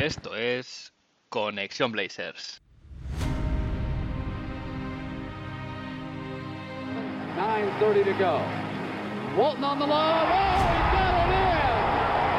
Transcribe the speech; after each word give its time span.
Esto 0.00 0.34
es 0.34 0.94
Conexión 1.28 1.92
Blazers. 1.92 2.62
9.30 7.36 8.04
to 8.06 8.12
go. 8.14 8.40
Walton 9.36 9.62
on 9.62 9.78
the 9.78 9.86
low. 9.86 9.92
Oh, 9.92 10.56
he 10.72 10.80
got 10.96 11.12
it 11.20 11.36
in! 11.36 11.76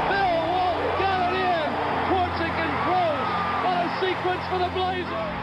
Bill 0.09 0.41
Walton 0.49 0.89
got 1.05 1.21
it 1.21 1.37
in! 1.37 1.69
Portsick 2.09 2.55
and 2.65 2.73
Gross. 2.81 3.29
What 3.61 3.77
a 3.77 3.93
sequence 4.01 4.43
for 4.49 4.57
the 4.57 4.71
Blazers! 4.73 5.37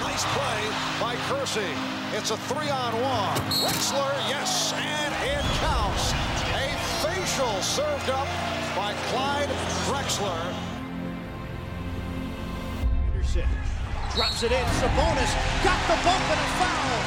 Nice 0.00 0.24
play 0.32 0.60
by 1.04 1.16
Kersey. 1.28 1.76
It's 2.16 2.30
a 2.30 2.38
three 2.48 2.70
on 2.70 2.94
one. 3.02 3.36
Wexler, 3.60 4.16
yes, 4.26 4.72
and 4.72 5.12
it 5.20 5.44
counts. 5.60 6.12
A 6.56 6.72
facial 7.04 7.60
served 7.60 8.08
up 8.08 8.57
by 8.78 8.94
Clyde 9.10 9.48
Drexler. 9.86 10.54
Anderson 13.06 13.48
drops 14.14 14.44
it 14.44 14.52
in. 14.52 14.64
Sabonis 14.78 15.32
got 15.66 15.80
the 15.90 15.98
bump 16.06 16.24
and 16.32 16.40
a 16.46 16.50
foul. 16.60 16.98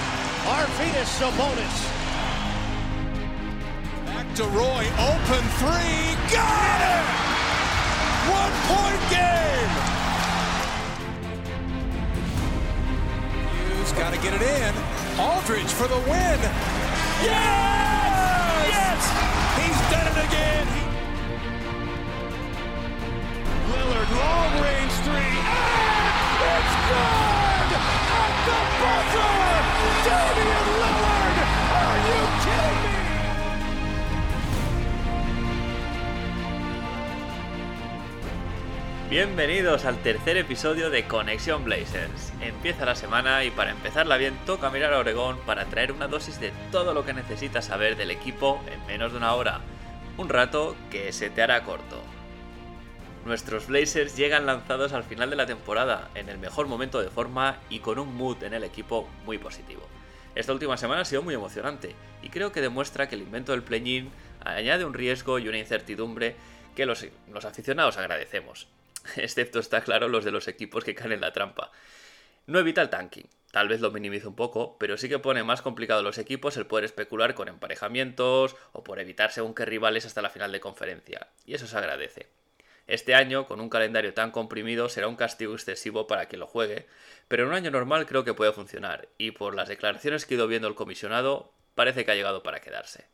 Arvidas 0.52 1.10
Sabonis. 1.18 1.78
Back 4.08 4.28
to 4.36 4.44
Roy, 4.60 4.84
open 5.00 5.44
three, 5.62 6.00
got 6.36 6.80
it! 6.92 7.06
One 8.40 8.54
point 8.72 9.02
game! 9.16 9.74
Hughes 13.78 13.92
got 13.94 14.14
to 14.14 14.20
get 14.20 14.34
it 14.34 14.42
in. 14.42 14.74
Aldridge 15.18 15.72
for 15.72 15.88
the 15.88 16.00
win. 16.10 16.40
Yes! 17.24 17.91
Bienvenidos 39.34 39.86
al 39.86 39.98
tercer 40.04 40.36
episodio 40.36 40.90
de 40.90 41.08
Conexión 41.08 41.64
Blazers. 41.64 42.34
Empieza 42.42 42.84
la 42.84 42.96
semana 42.96 43.46
y 43.46 43.50
para 43.50 43.72
empezarla 43.72 44.18
bien 44.18 44.38
toca 44.46 44.70
mirar 44.70 44.94
a 44.94 45.00
Oregón 45.00 45.38
para 45.46 45.64
traer 45.68 45.94
una 45.94 46.10
dosis 46.10 46.38
de 46.42 46.52
todo 46.70 46.94
lo 46.94 47.06
que 47.06 47.14
necesitas 47.14 47.64
saber 47.64 47.96
del 47.96 48.12
equipo 48.12 48.62
en 48.70 48.86
menos 48.88 49.14
de 49.14 49.20
una 49.20 49.34
hora. 49.34 49.62
Un 50.18 50.28
rato 50.28 50.76
que 50.90 51.14
se 51.14 51.30
te 51.30 51.42
hará 51.42 51.64
corto. 51.64 52.04
Nuestros 53.26 53.68
Blazers 53.68 54.18
llegan 54.18 54.46
lanzados 54.46 54.92
al 54.92 55.06
final 55.06 55.30
de 55.30 55.38
la 55.38 55.46
temporada, 55.46 56.10
en 56.14 56.28
el 56.28 56.38
mejor 56.38 56.68
momento 56.68 57.02
de 57.02 57.10
forma 57.10 57.58
y 57.70 57.80
con 57.80 58.00
un 58.00 58.14
mood 58.14 58.44
en 58.44 58.54
el 58.54 58.66
equipo 58.66 59.08
muy 59.26 59.38
positivo. 59.38 59.88
Esta 60.36 60.52
última 60.52 60.76
semana 60.76 61.04
ha 61.04 61.06
sido 61.06 61.22
muy 61.22 61.36
emocionante 61.36 61.96
y 62.22 62.28
creo 62.28 62.52
que 62.52 62.60
demuestra 62.60 63.08
que 63.08 63.16
el 63.16 63.22
invento 63.22 63.54
del 63.54 63.64
play-in 63.64 64.12
añade 64.44 64.84
un 64.84 64.94
riesgo 64.94 65.40
y 65.40 65.48
una 65.48 65.58
incertidumbre 65.58 66.36
que 66.76 66.86
los, 66.86 67.08
los 67.32 67.46
aficionados 67.46 67.96
agradecemos 67.96 68.68
excepto 69.16 69.60
está 69.60 69.82
claro 69.82 70.08
los 70.08 70.26
de 70.26 70.32
los 70.32 70.48
equipos 70.48 70.84
que 70.84 70.96
caen 70.96 71.14
en 71.14 71.22
la 71.22 71.34
trampa. 71.34 71.72
No 72.48 72.60
evita 72.60 72.82
el 72.82 72.90
tanking, 72.90 73.30
tal 73.52 73.68
vez 73.68 73.82
lo 73.82 73.92
minimiza 73.92 74.28
un 74.28 74.36
poco, 74.36 74.78
pero 74.80 74.98
sí 74.98 75.08
que 75.10 75.20
pone 75.20 75.44
más 75.44 75.62
complicado 75.62 76.00
a 76.00 76.04
los 76.04 76.18
equipos 76.18 76.58
el 76.58 76.66
poder 76.66 76.86
especular 76.86 77.36
con 77.36 77.48
emparejamientos 77.48 78.56
o 78.72 78.84
por 78.84 79.00
evitar 79.00 79.32
según 79.32 79.54
qué 79.54 79.66
rivales 79.66 80.06
hasta 80.06 80.22
la 80.22 80.30
final 80.30 80.52
de 80.52 80.60
conferencia, 80.60 81.28
y 81.46 81.54
eso 81.54 81.68
se 81.68 81.78
agradece. 81.78 82.28
Este 82.88 83.14
año, 83.14 83.48
con 83.48 83.62
un 83.62 83.70
calendario 83.70 84.14
tan 84.14 84.32
comprimido, 84.32 84.90
será 84.90 85.08
un 85.08 85.16
castigo 85.16 85.54
excesivo 85.54 86.08
para 86.08 86.26
quien 86.26 86.40
lo 86.40 86.48
juegue, 86.48 86.88
pero 87.28 87.44
en 87.44 87.50
un 87.50 87.56
año 87.56 87.72
normal 87.72 88.06
creo 88.06 88.24
que 88.24 88.34
puede 88.34 88.54
funcionar, 88.54 89.08
y 89.18 89.32
por 89.32 89.56
las 89.56 89.70
declaraciones 89.70 90.26
que 90.26 90.34
he 90.34 90.38
ido 90.38 90.48
viendo 90.48 90.68
el 90.68 90.76
comisionado, 90.76 91.54
parece 91.76 92.04
que 92.04 92.12
ha 92.12 92.16
llegado 92.16 92.44
para 92.44 92.60
quedarse. 92.60 93.06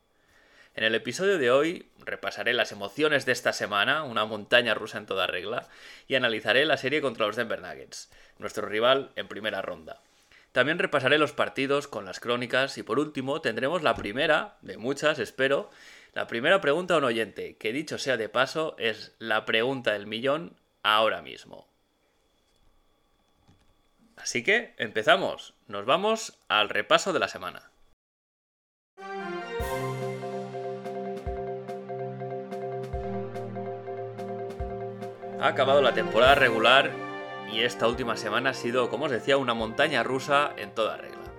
En 0.78 0.84
el 0.84 0.94
episodio 0.94 1.40
de 1.40 1.50
hoy 1.50 1.90
repasaré 2.06 2.54
las 2.54 2.72
emociones 2.72 3.26
de 3.26 3.32
esta 3.32 3.52
semana, 3.52 4.04
una 4.04 4.26
montaña 4.26 4.76
rusa 4.76 5.00
en 5.00 5.08
toda 5.08 5.26
regla, 5.26 5.68
y 6.08 6.14
analizaré 6.14 6.68
la 6.68 6.78
serie 6.78 7.02
contra 7.02 7.26
los 7.26 7.36
Denver 7.36 7.60
Nuggets, 7.60 8.12
nuestro 8.38 8.68
rival 8.68 9.10
en 9.16 9.28
primera 9.28 9.64
ronda. 9.64 10.04
También 10.52 10.78
repasaré 10.78 11.18
los 11.18 11.32
partidos 11.32 11.88
con 11.88 12.06
las 12.06 12.20
crónicas 12.20 12.78
y 12.78 12.84
por 12.84 13.00
último 13.00 13.42
tendremos 13.42 13.82
la 13.82 13.96
primera, 13.96 14.58
de 14.62 14.78
muchas 14.78 15.18
espero, 15.18 15.72
la 16.14 16.28
primera 16.28 16.62
pregunta 16.62 16.94
a 16.94 16.98
un 17.00 17.06
oyente, 17.06 17.58
que 17.58 17.74
dicho 17.74 17.98
sea 17.98 18.16
de 18.16 18.30
paso 18.30 18.76
es 18.78 19.16
la 19.18 19.46
pregunta 19.46 19.94
del 19.94 20.06
millón 20.06 20.58
ahora 20.84 21.24
mismo. 21.24 21.68
Así 24.16 24.44
que 24.44 24.76
empezamos, 24.78 25.56
nos 25.68 25.88
vamos 25.88 26.38
al 26.50 26.70
repaso 26.70 27.14
de 27.14 27.20
la 27.20 27.30
semana. 27.30 27.72
Ha 35.40 35.50
acabado 35.50 35.84
la 35.84 35.94
temporada 35.94 36.34
regular 36.34 36.92
y 37.54 37.62
esta 37.62 37.88
última 37.88 38.18
semana 38.18 38.50
ha 38.50 38.54
sido, 38.56 38.90
como 38.90 39.06
os 39.06 39.12
decía, 39.12 39.38
una 39.38 39.54
montaña 39.54 40.02
rusa 40.02 40.52
en 40.58 40.74
toda 40.74 40.98
regla. 40.98 41.32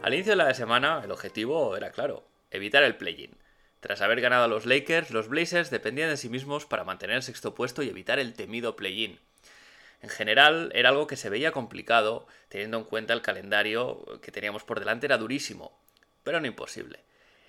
Al 0.00 0.14
inicio 0.14 0.32
de 0.32 0.36
la 0.36 0.54
semana 0.54 1.00
el 1.02 1.10
objetivo 1.10 1.76
era 1.76 1.90
claro, 1.90 2.24
evitar 2.52 2.84
el 2.84 2.96
play-in. 2.96 3.36
Tras 3.80 4.00
haber 4.00 4.20
ganado 4.20 4.44
a 4.44 4.48
los 4.48 4.64
Lakers, 4.64 5.10
los 5.10 5.26
Blazers 5.28 5.70
dependían 5.70 6.08
de 6.08 6.16
sí 6.16 6.28
mismos 6.28 6.66
para 6.66 6.84
mantener 6.84 7.16
el 7.16 7.22
sexto 7.24 7.52
puesto 7.52 7.82
y 7.82 7.88
evitar 7.88 8.20
el 8.20 8.32
temido 8.32 8.76
play-in. 8.76 9.18
En 10.02 10.08
general 10.08 10.70
era 10.72 10.90
algo 10.90 11.08
que 11.08 11.16
se 11.16 11.28
veía 11.28 11.50
complicado, 11.50 12.28
teniendo 12.48 12.78
en 12.78 12.84
cuenta 12.84 13.12
el 13.12 13.22
calendario 13.22 14.04
que 14.22 14.30
teníamos 14.30 14.62
por 14.62 14.78
delante 14.78 15.06
era 15.06 15.18
durísimo, 15.18 15.76
pero 16.22 16.40
no 16.40 16.46
imposible. 16.46 17.00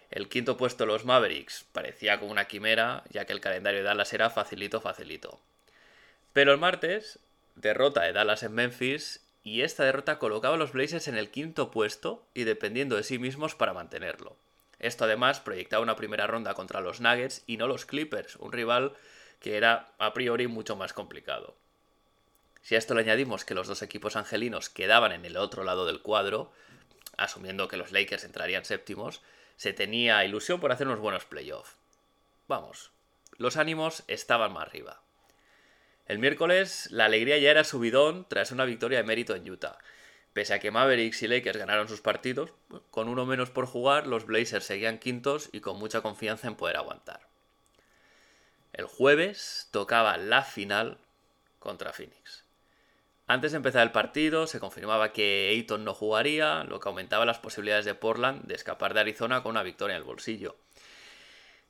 El 0.10 0.28
quinto 0.28 0.58
puesto 0.58 0.86
de 0.86 0.88
los 0.88 1.06
Mavericks 1.06 1.68
parecía 1.72 2.20
como 2.20 2.32
una 2.32 2.46
quimera, 2.46 3.04
ya 3.12 3.26
que 3.26 3.34
el 3.34 3.42
calendario 3.42 3.82
de 3.82 3.86
Dallas 3.86 4.12
era 4.14 4.32
facilito, 4.32 4.82
facilito. 4.82 5.40
Pero 6.38 6.52
el 6.52 6.60
martes, 6.60 7.18
derrota 7.56 8.04
de 8.04 8.14
Dallas 8.14 8.44
en 8.44 8.54
Memphis 8.54 9.26
y 9.44 9.64
esta 9.64 9.86
derrota 9.86 10.20
colocaba 10.20 10.54
a 10.54 10.58
los 10.60 10.72
Blazers 10.72 11.08
en 11.08 11.18
el 11.18 11.32
quinto 11.32 11.72
puesto 11.72 12.28
y 12.36 12.44
dependiendo 12.44 12.96
de 12.96 13.02
sí 13.02 13.18
mismos 13.18 13.56
para 13.56 13.74
mantenerlo. 13.74 14.38
Esto 14.78 15.06
además 15.06 15.40
proyectaba 15.40 15.82
una 15.82 15.96
primera 15.96 16.28
ronda 16.28 16.54
contra 16.54 16.80
los 16.80 17.02
Nuggets 17.02 17.42
y 17.48 17.58
no 17.58 17.66
los 17.66 17.88
Clippers, 17.88 18.36
un 18.36 18.52
rival 18.52 18.96
que 19.40 19.58
era 19.58 19.88
a 19.98 20.14
priori 20.14 20.46
mucho 20.46 20.76
más 20.76 20.94
complicado. 20.94 21.56
Si 22.62 22.76
a 22.76 22.78
esto 22.78 22.94
le 22.94 23.02
añadimos 23.02 23.44
que 23.44 23.56
los 23.56 23.68
dos 23.68 23.82
equipos 23.82 24.16
angelinos 24.16 24.70
quedaban 24.70 25.14
en 25.14 25.26
el 25.26 25.38
otro 25.38 25.64
lado 25.64 25.88
del 25.88 26.04
cuadro, 26.04 26.52
asumiendo 27.18 27.68
que 27.68 27.78
los 27.78 27.92
Lakers 27.92 28.26
entrarían 28.26 28.64
séptimos, 28.64 29.24
se 29.56 29.74
tenía 29.74 30.24
ilusión 30.24 30.60
por 30.60 30.72
hacer 30.72 30.86
unos 30.86 31.00
buenos 31.00 31.26
playoffs. 31.26 31.78
Vamos, 32.48 32.92
los 33.40 33.58
ánimos 33.58 34.04
estaban 34.06 34.54
más 34.54 34.68
arriba. 34.68 35.02
El 36.08 36.20
miércoles 36.20 36.88
la 36.92 37.06
alegría 37.06 37.38
ya 37.38 37.52
era 37.52 37.66
subidón 37.66 38.26
tras 38.30 38.52
una 38.52 38.64
victoria 38.64 39.00
de 39.00 39.04
mérito 39.04 39.36
en 39.36 39.50
Utah. 39.50 39.78
Pese 40.32 40.54
a 40.54 40.60
que 40.60 40.72
Mavericks 40.72 41.22
y 41.24 41.28
Lakers 41.28 41.58
ganaron 41.58 41.90
sus 41.90 42.00
partidos, 42.00 42.54
con 42.92 43.10
uno 43.10 43.26
menos 43.26 43.50
por 43.50 43.66
jugar, 43.66 44.08
los 44.08 44.26
Blazers 44.26 44.66
seguían 44.66 45.00
quintos 45.00 45.50
y 45.52 45.60
con 45.60 45.78
mucha 45.80 46.02
confianza 46.02 46.48
en 46.48 46.56
poder 46.56 46.78
aguantar. 46.78 47.28
El 48.72 48.86
jueves 48.86 49.68
tocaba 49.72 50.16
la 50.18 50.44
final 50.44 50.98
contra 51.60 51.92
Phoenix. 51.92 52.46
Antes 53.26 53.52
de 53.52 53.58
empezar 53.58 53.84
el 53.84 53.92
partido 53.92 54.48
se 54.48 54.62
confirmaba 54.62 55.12
que 55.12 55.50
Ayton 55.50 55.84
no 55.84 55.94
jugaría, 55.94 56.64
lo 56.64 56.80
que 56.80 56.88
aumentaba 56.88 57.26
las 57.26 57.40
posibilidades 57.40 57.84
de 57.84 57.96
Portland 57.96 58.46
de 58.46 58.56
escapar 58.56 58.94
de 58.94 59.02
Arizona 59.02 59.44
con 59.44 59.50
una 59.50 59.64
victoria 59.64 59.96
en 59.96 60.02
el 60.02 60.08
bolsillo. 60.08 60.56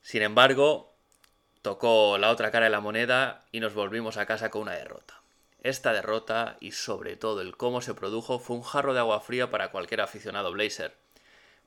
Sin 0.03 0.21
embargo, 0.21 0.93
tocó 1.67 2.17
la 2.17 2.31
otra 2.31 2.49
cara 2.49 2.67
de 2.67 2.71
la 2.71 2.79
moneda 2.79 3.43
y 3.51 3.59
nos 3.59 3.73
volvimos 3.73 4.15
a 4.15 4.25
casa 4.25 4.49
con 4.49 4.61
una 4.61 4.71
derrota. 4.71 5.19
Esta 5.63 5.91
derrota 5.91 6.55
y 6.61 6.71
sobre 6.71 7.17
todo 7.17 7.41
el 7.41 7.57
cómo 7.57 7.81
se 7.81 7.93
produjo 7.93 8.39
fue 8.39 8.55
un 8.55 8.63
jarro 8.63 8.93
de 8.93 9.01
agua 9.01 9.19
fría 9.19 9.51
para 9.51 9.69
cualquier 9.69 9.99
aficionado 9.99 10.53
Blazer. 10.53 10.95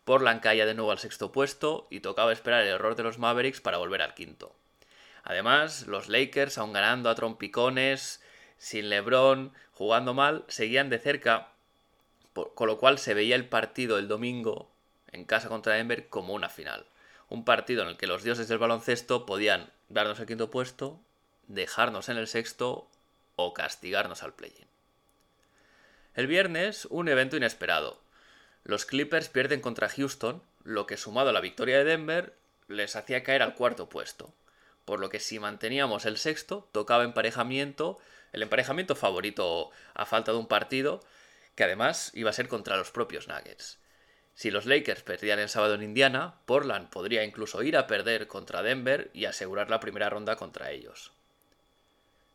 Portland 0.06 0.40
caía 0.40 0.64
de 0.64 0.72
nuevo 0.72 0.90
al 0.90 0.98
sexto 0.98 1.32
puesto 1.32 1.86
y 1.90 2.00
tocaba 2.00 2.32
esperar 2.32 2.62
el 2.62 2.68
error 2.68 2.96
de 2.96 3.02
los 3.02 3.18
Mavericks 3.18 3.60
para 3.60 3.76
volver 3.76 4.00
al 4.00 4.14
quinto. 4.14 4.54
Además, 5.22 5.86
los 5.86 6.08
Lakers, 6.08 6.56
aun 6.56 6.72
ganando 6.72 7.10
a 7.10 7.14
trompicones, 7.14 8.22
sin 8.56 8.88
LeBron, 8.88 9.52
jugando 9.74 10.14
mal, 10.14 10.46
seguían 10.48 10.88
de 10.88 10.98
cerca, 10.98 11.48
con 12.54 12.68
lo 12.68 12.78
cual 12.78 12.98
se 12.98 13.12
veía 13.12 13.36
el 13.36 13.50
partido 13.50 13.98
el 13.98 14.08
domingo 14.08 14.70
en 15.12 15.26
casa 15.26 15.50
contra 15.50 15.74
Denver 15.74 16.08
como 16.08 16.32
una 16.32 16.48
final. 16.48 16.86
Un 17.30 17.44
partido 17.44 17.82
en 17.82 17.88
el 17.88 17.96
que 17.96 18.06
los 18.06 18.22
dioses 18.22 18.48
del 18.48 18.58
baloncesto 18.58 19.24
podían 19.24 19.70
darnos 19.88 20.20
el 20.20 20.26
quinto 20.26 20.50
puesto, 20.50 21.00
dejarnos 21.46 22.08
en 22.10 22.18
el 22.18 22.26
sexto 22.26 22.88
o 23.36 23.54
castigarnos 23.54 24.22
al 24.22 24.34
play-in. 24.34 24.66
El 26.14 26.26
viernes, 26.26 26.86
un 26.90 27.08
evento 27.08 27.36
inesperado. 27.36 28.02
Los 28.64 28.84
Clippers 28.84 29.28
pierden 29.28 29.60
contra 29.60 29.88
Houston, 29.88 30.42
lo 30.64 30.86
que 30.86 30.96
sumado 30.96 31.30
a 31.30 31.32
la 31.32 31.40
victoria 31.40 31.78
de 31.78 31.84
Denver 31.84 32.34
les 32.68 32.94
hacía 32.96 33.22
caer 33.22 33.42
al 33.42 33.54
cuarto 33.54 33.88
puesto. 33.88 34.34
por 34.84 34.98
lo 34.98 35.08
que 35.08 35.20
si 35.20 35.38
manteníamos 35.38 36.04
el 36.04 36.18
sexto, 36.18 36.68
tocaba 36.72 37.04
emparejamiento, 37.04 37.98
el 38.32 38.42
emparejamiento 38.42 38.96
favorito 38.96 39.70
a 39.94 40.04
falta 40.04 40.32
de 40.32 40.38
un 40.38 40.48
partido, 40.48 41.00
que 41.54 41.64
además 41.64 42.10
iba 42.14 42.30
a 42.30 42.32
ser 42.32 42.48
contra 42.48 42.76
los 42.76 42.90
propios 42.90 43.28
Nuggets. 43.28 43.78
Si 44.40 44.50
los 44.50 44.64
Lakers 44.64 45.02
perdían 45.02 45.38
el 45.38 45.50
sábado 45.50 45.74
en 45.74 45.82
Indiana, 45.82 46.36
Portland 46.46 46.88
podría 46.88 47.24
incluso 47.24 47.62
ir 47.62 47.76
a 47.76 47.86
perder 47.86 48.26
contra 48.26 48.62
Denver 48.62 49.10
y 49.12 49.26
asegurar 49.26 49.68
la 49.68 49.80
primera 49.80 50.08
ronda 50.08 50.36
contra 50.36 50.70
ellos. 50.70 51.12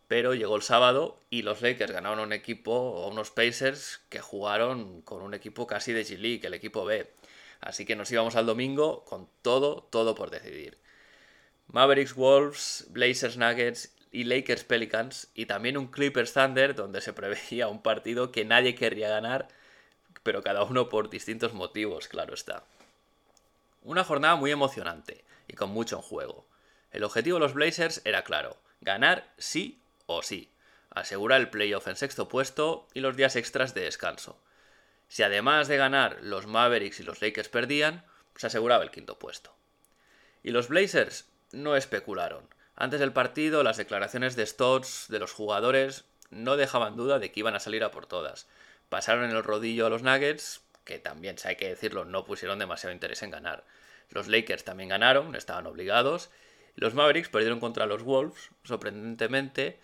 Pero 0.07 0.35
llegó 0.35 0.55
el 0.55 0.61
sábado 0.61 1.19
y 1.31 1.41
los 1.41 1.63
Lakers 1.63 1.91
ganaron 1.91 2.19
un 2.19 2.31
equipo 2.31 2.73
o 2.73 3.07
unos 3.07 3.31
Pacers 3.31 4.01
que 4.09 4.19
jugaron 4.19 5.01
con 5.01 5.23
un 5.23 5.33
equipo 5.33 5.65
casi 5.65 5.93
de 5.93 6.05
G-League, 6.05 6.45
el 6.45 6.53
equipo 6.53 6.85
B. 6.85 7.11
Así 7.59 7.85
que 7.85 7.95
nos 7.95 8.11
íbamos 8.11 8.35
al 8.35 8.45
domingo 8.45 9.03
con 9.05 9.27
todo, 9.41 9.81
todo 9.89 10.13
por 10.13 10.29
decidir. 10.29 10.77
Mavericks 11.69 12.13
Wolves, 12.13 12.85
Blazers 12.89 13.37
Nuggets 13.37 13.95
y 14.11 14.25
Lakers 14.25 14.63
Pelicans 14.63 15.31
y 15.33 15.47
también 15.47 15.75
un 15.75 15.87
Clippers 15.87 16.33
Thunder 16.33 16.75
donde 16.75 17.01
se 17.01 17.13
preveía 17.13 17.67
un 17.67 17.81
partido 17.81 18.31
que 18.31 18.45
nadie 18.45 18.75
querría 18.75 19.09
ganar 19.09 19.47
pero 20.25 20.41
cada 20.41 20.63
uno 20.63 20.89
por 20.89 21.11
distintos 21.11 21.53
motivos, 21.53 22.07
claro 22.07 22.33
está. 22.33 22.63
Una 23.83 24.03
jornada 24.03 24.35
muy 24.35 24.49
emocionante 24.49 25.23
y 25.47 25.53
con 25.53 25.69
mucho 25.69 25.97
en 25.97 26.01
juego. 26.01 26.47
El 26.91 27.03
objetivo 27.03 27.35
de 27.35 27.41
los 27.41 27.53
Blazers 27.53 28.01
era 28.05 28.23
claro, 28.23 28.57
ganar 28.81 29.31
sí 29.37 29.79
o 30.07 30.23
sí, 30.23 30.49
asegurar 30.89 31.41
el 31.41 31.51
playoff 31.51 31.87
en 31.87 31.95
sexto 31.95 32.27
puesto 32.27 32.87
y 32.95 33.01
los 33.01 33.15
días 33.15 33.35
extras 33.35 33.75
de 33.75 33.81
descanso. 33.81 34.35
Si 35.09 35.21
además 35.21 35.67
de 35.67 35.77
ganar 35.77 36.17
los 36.23 36.47
Mavericks 36.47 37.01
y 37.01 37.03
los 37.03 37.21
Lakers 37.21 37.49
perdían, 37.49 38.03
se 38.35 38.47
aseguraba 38.47 38.83
el 38.83 38.89
quinto 38.89 39.19
puesto. 39.19 39.53
Y 40.41 40.49
los 40.49 40.69
Blazers 40.69 41.27
no 41.51 41.75
especularon. 41.75 42.49
Antes 42.75 42.99
del 42.99 43.13
partido, 43.13 43.61
las 43.61 43.77
declaraciones 43.77 44.35
de 44.35 44.47
Stotts 44.47 45.05
de 45.07 45.19
los 45.19 45.33
jugadores 45.33 46.05
no 46.31 46.57
dejaban 46.57 46.95
duda 46.95 47.19
de 47.19 47.31
que 47.31 47.41
iban 47.41 47.53
a 47.53 47.59
salir 47.59 47.83
a 47.83 47.91
por 47.91 48.07
todas, 48.07 48.47
Pasaron 48.95 49.29
el 49.29 49.43
rodillo 49.43 49.85
a 49.85 49.89
los 49.89 50.03
Nuggets, 50.03 50.61
que 50.85 50.99
también, 50.99 51.37
si 51.37 51.49
hay 51.49 51.57
que 51.57 51.67
decirlo, 51.67 52.05
no 52.05 52.23
pusieron 52.23 52.59
demasiado 52.59 52.93
interés 52.93 53.23
en 53.23 53.29
ganar. 53.29 53.65
Los 54.09 54.29
Lakers 54.29 54.63
también 54.63 54.87
ganaron, 54.87 55.35
estaban 55.35 55.67
obligados. 55.67 56.29
Los 56.75 56.93
Mavericks 56.93 57.27
perdieron 57.27 57.59
contra 57.59 57.87
los 57.87 58.03
Wolves, 58.03 58.51
sorprendentemente. 58.63 59.81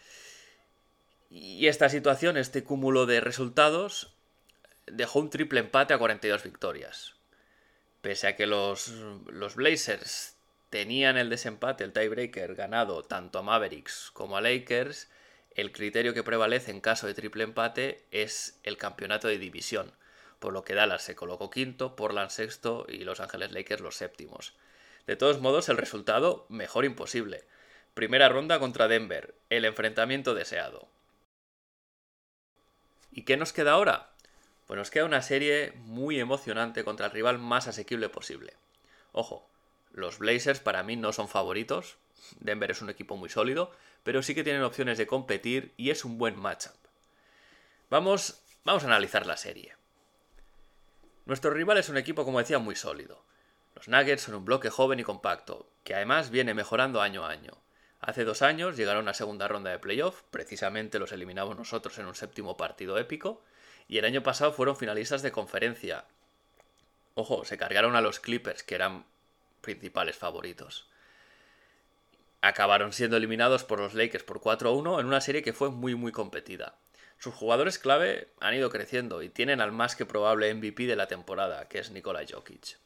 Y 1.30 1.68
esta 1.68 1.90
situación, 1.90 2.38
este 2.38 2.64
cúmulo 2.64 3.06
de 3.06 3.20
resultados, 3.20 4.14
dejó 4.88 5.20
un 5.20 5.30
triple 5.30 5.60
empate 5.60 5.94
a 5.94 5.98
42 5.98 6.44
victorias. 6.44 7.16
Pese 8.02 8.28
a 8.28 8.38
que 8.38 8.48
los, 8.48 8.88
los 9.28 9.56
Blazers 9.56 10.38
tenían 10.70 11.18
el 11.18 11.30
desempate, 11.30 11.84
el 11.84 11.92
tiebreaker, 11.92 12.56
ganado 12.56 13.04
tanto 13.04 13.40
a 13.40 13.44
Mavericks 13.44 14.10
como 14.14 14.38
a 14.38 14.42
Lakers, 14.42 15.10
el 15.56 15.72
criterio 15.72 16.14
que 16.14 16.24
prevalece 16.24 16.72
en 16.72 16.82
caso 16.82 17.08
de 17.08 17.14
triple 17.14 17.44
empate 17.44 18.06
es 18.12 18.60
el 18.64 18.78
campeonato 18.78 19.28
de 19.28 19.38
división, 19.38 19.92
por 20.40 20.54
lo 20.54 20.64
que 20.64 20.74
Dallas 20.74 21.04
se 21.04 21.16
colocó 21.16 21.50
quinto, 21.50 21.96
Portland 21.96 22.30
sexto 22.30 22.86
y 22.88 23.04
Los 23.04 23.20
Ángeles 23.20 23.52
Lakers 23.52 23.82
los 23.82 23.96
séptimos. 23.96 24.54
De 25.08 25.16
todos 25.16 25.40
modos, 25.40 25.70
el 25.70 25.78
resultado 25.78 26.46
mejor 26.50 26.86
imposible. 26.86 27.44
Primera 27.94 28.30
ronda 28.30 28.60
contra 28.60 28.88
Denver, 28.88 29.36
el 29.50 29.66
enfrentamiento 29.66 30.34
deseado. 30.34 30.88
¿Y 33.12 33.24
qué 33.24 33.36
nos 33.36 33.52
queda 33.52 33.74
ahora? 33.74 34.12
Pues 34.68 34.78
nos 34.78 34.90
queda 34.90 35.06
una 35.06 35.22
serie 35.22 35.74
muy 35.76 36.20
emocionante 36.20 36.86
contra 36.86 37.08
el 37.08 37.12
rival 37.12 37.40
más 37.40 37.68
asequible 37.68 38.08
posible. 38.08 38.54
Ojo, 39.12 39.50
los 39.92 40.20
Blazers 40.20 40.62
para 40.62 40.84
mí 40.84 40.96
no 40.96 41.12
son 41.12 41.28
favoritos, 41.28 41.98
Denver 42.40 42.72
es 42.72 42.82
un 42.82 42.90
equipo 42.90 43.18
muy 43.18 43.30
sólido, 43.30 43.72
pero 44.04 44.24
sí 44.24 44.36
que 44.36 44.44
tienen 44.44 44.64
opciones 44.64 44.98
de 44.98 45.08
competir 45.08 45.74
y 45.78 45.90
es 45.90 46.06
un 46.06 46.18
buen 46.18 46.40
matchup. 46.40 46.76
Vamos, 47.90 48.42
vamos 48.64 48.84
a 48.84 48.88
analizar 48.88 49.26
la 49.26 49.38
serie. 49.38 49.76
Nuestro 51.26 51.52
rival 51.52 51.78
es 51.78 51.90
un 51.90 51.98
equipo, 51.98 52.26
como 52.26 52.40
decía, 52.40 52.60
muy 52.60 52.76
sólido. 52.76 53.24
Los 53.76 53.88
Nuggets 53.88 54.24
son 54.24 54.36
un 54.36 54.46
bloque 54.46 54.70
joven 54.70 55.00
y 55.00 55.04
compacto, 55.04 55.70
que 55.84 55.96
además 55.96 56.30
viene 56.30 56.54
mejorando 56.54 57.02
año 57.02 57.26
a 57.26 57.30
año. 57.30 57.58
Hace 58.00 58.24
dos 58.24 58.42
años 58.42 58.76
llegaron 58.76 59.08
a 59.08 59.14
segunda 59.14 59.48
ronda 59.48 59.70
de 59.70 59.80
playoff, 59.80 60.24
precisamente 60.32 61.00
los 61.00 61.12
eliminamos 61.12 61.56
nosotros 61.56 61.98
en 62.00 62.08
un 62.08 62.16
séptimo 62.16 62.58
partido 62.58 62.98
épico, 62.98 63.44
y 63.88 64.00
el 64.00 64.06
año 64.06 64.24
pasado 64.24 64.52
fueron 64.52 64.76
finalistas 64.76 65.22
de 65.22 65.32
conferencia. 65.32 66.06
Ojo, 67.14 67.46
se 67.46 67.58
cargaron 67.58 67.96
a 67.96 68.02
los 68.02 68.20
Clippers, 68.20 68.64
que 68.64 68.76
eran 68.76 69.06
principales 69.62 70.18
favoritos 70.18 70.91
acabaron 72.42 72.92
siendo 72.92 73.18
eliminados 73.18 73.64
por 73.64 73.80
los 73.80 73.94
Lakers 73.94 74.24
por 74.24 74.42
4-1 74.42 75.00
en 75.00 75.06
una 75.06 75.22
serie 75.22 75.44
que 75.44 75.54
fue 75.54 75.70
muy 75.70 75.96
muy 75.96 76.12
competida. 76.12 76.76
Sus 77.18 77.36
jugadores 77.36 77.78
clave 77.78 78.30
han 78.40 78.56
ido 78.56 78.72
creciendo 78.72 79.22
y 79.22 79.30
tienen 79.30 79.62
al 79.62 79.72
más 79.72 79.96
que 79.96 80.08
probable 80.08 80.54
MVP 80.54 80.88
de 80.88 80.96
la 80.96 81.08
temporada, 81.08 81.68
que 81.68 81.78
es 81.78 81.92
Nikola 81.92 82.26
Jokic. 82.28 82.78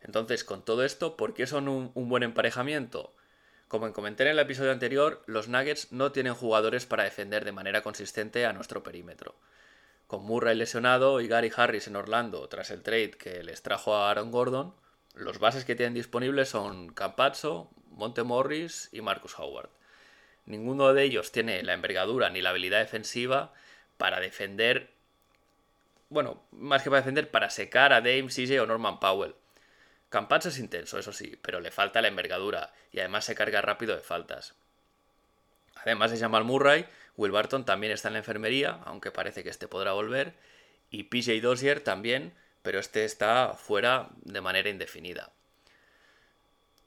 Entonces, 0.00 0.42
con 0.42 0.64
todo 0.64 0.84
esto, 0.84 1.16
¿por 1.16 1.32
qué 1.32 1.46
son 1.46 1.68
un, 1.68 1.92
un 1.94 2.08
buen 2.08 2.24
emparejamiento? 2.24 3.14
Como 3.68 3.90
comenté 3.92 4.24
en 4.24 4.30
el 4.30 4.38
episodio 4.40 4.72
anterior, 4.72 5.22
los 5.26 5.46
Nuggets 5.46 5.92
no 5.92 6.10
tienen 6.10 6.34
jugadores 6.34 6.84
para 6.84 7.04
defender 7.04 7.44
de 7.44 7.52
manera 7.52 7.82
consistente 7.82 8.44
a 8.44 8.52
nuestro 8.52 8.82
perímetro. 8.82 9.36
Con 10.08 10.24
Murray 10.24 10.56
lesionado 10.56 11.20
y 11.20 11.28
Gary 11.28 11.50
Harris 11.56 11.86
en 11.86 11.96
Orlando 11.96 12.48
tras 12.48 12.70
el 12.70 12.82
trade 12.82 13.12
que 13.12 13.42
les 13.44 13.62
trajo 13.62 13.94
a 13.94 14.10
Aaron 14.10 14.30
Gordon, 14.30 14.74
los 15.14 15.38
bases 15.38 15.64
que 15.64 15.74
tienen 15.74 15.94
disponibles 15.94 16.48
son 16.48 16.92
Campazzo, 16.92 17.70
Monte 17.90 18.22
Morris 18.22 18.88
y 18.92 19.00
Marcus 19.00 19.38
Howard. 19.38 19.70
Ninguno 20.46 20.92
de 20.92 21.04
ellos 21.04 21.32
tiene 21.32 21.62
la 21.62 21.74
envergadura 21.74 22.30
ni 22.30 22.40
la 22.40 22.50
habilidad 22.50 22.80
defensiva 22.80 23.52
para 23.96 24.20
defender. 24.20 24.90
Bueno, 26.08 26.42
más 26.50 26.82
que 26.82 26.90
para 26.90 27.00
defender, 27.00 27.30
para 27.30 27.50
secar 27.50 27.92
a 27.92 28.00
Dame, 28.00 28.28
CJ 28.28 28.60
o 28.60 28.66
Norman 28.66 28.98
Powell. 28.98 29.34
Campazzo 30.08 30.48
es 30.50 30.58
intenso, 30.58 30.98
eso 30.98 31.12
sí, 31.12 31.38
pero 31.40 31.60
le 31.60 31.70
falta 31.70 32.02
la 32.02 32.08
envergadura 32.08 32.72
y 32.90 32.98
además 32.98 33.24
se 33.24 33.34
carga 33.34 33.62
rápido 33.62 33.94
de 33.94 34.02
faltas. 34.02 34.54
Además 35.76 36.10
de 36.10 36.18
Jamal 36.18 36.44
Murray, 36.44 36.86
Will 37.16 37.32
Barton 37.32 37.64
también 37.64 37.92
está 37.92 38.08
en 38.08 38.14
la 38.14 38.18
enfermería, 38.18 38.80
aunque 38.84 39.10
parece 39.10 39.42
que 39.42 39.48
este 39.48 39.68
podrá 39.68 39.92
volver, 39.92 40.34
y 40.90 41.04
PJ 41.04 41.40
Dozier 41.40 41.80
también, 41.80 42.34
pero 42.62 42.78
este 42.78 43.04
está 43.04 43.54
fuera 43.54 44.08
de 44.22 44.40
manera 44.40 44.70
indefinida. 44.70 45.32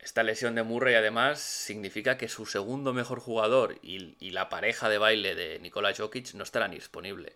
Esta 0.06 0.22
lesión 0.22 0.54
de 0.54 0.62
Murray 0.62 0.94
además 0.94 1.40
significa 1.40 2.16
que 2.16 2.28
su 2.28 2.46
segundo 2.46 2.94
mejor 2.94 3.20
jugador 3.20 3.80
y, 3.82 4.30
la 4.30 4.50
pareja 4.50 4.88
de 4.88 5.00
baile 5.00 5.34
de 5.34 5.58
Nikola 5.58 5.96
Jokic 5.96 6.36
no 6.36 6.44
estarán 6.44 6.70
disponible. 6.70 7.36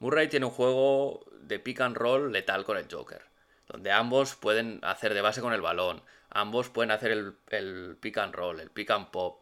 Murray 0.00 0.26
tiene 0.26 0.46
un 0.46 0.50
juego 0.50 1.24
de 1.42 1.60
pick 1.60 1.80
and 1.80 1.96
roll 1.96 2.32
letal 2.32 2.64
con 2.64 2.76
el 2.76 2.88
Joker, 2.90 3.22
donde 3.68 3.92
ambos 3.92 4.34
pueden 4.34 4.80
hacer 4.82 5.14
de 5.14 5.20
base 5.20 5.40
con 5.40 5.52
el 5.52 5.60
balón, 5.60 6.02
ambos 6.30 6.70
pueden 6.70 6.90
hacer 6.90 7.12
el, 7.12 7.96
pick 8.00 8.18
and 8.18 8.34
roll, 8.34 8.58
el 8.58 8.70
pick 8.70 8.90
and 8.90 9.12
pop. 9.12 9.40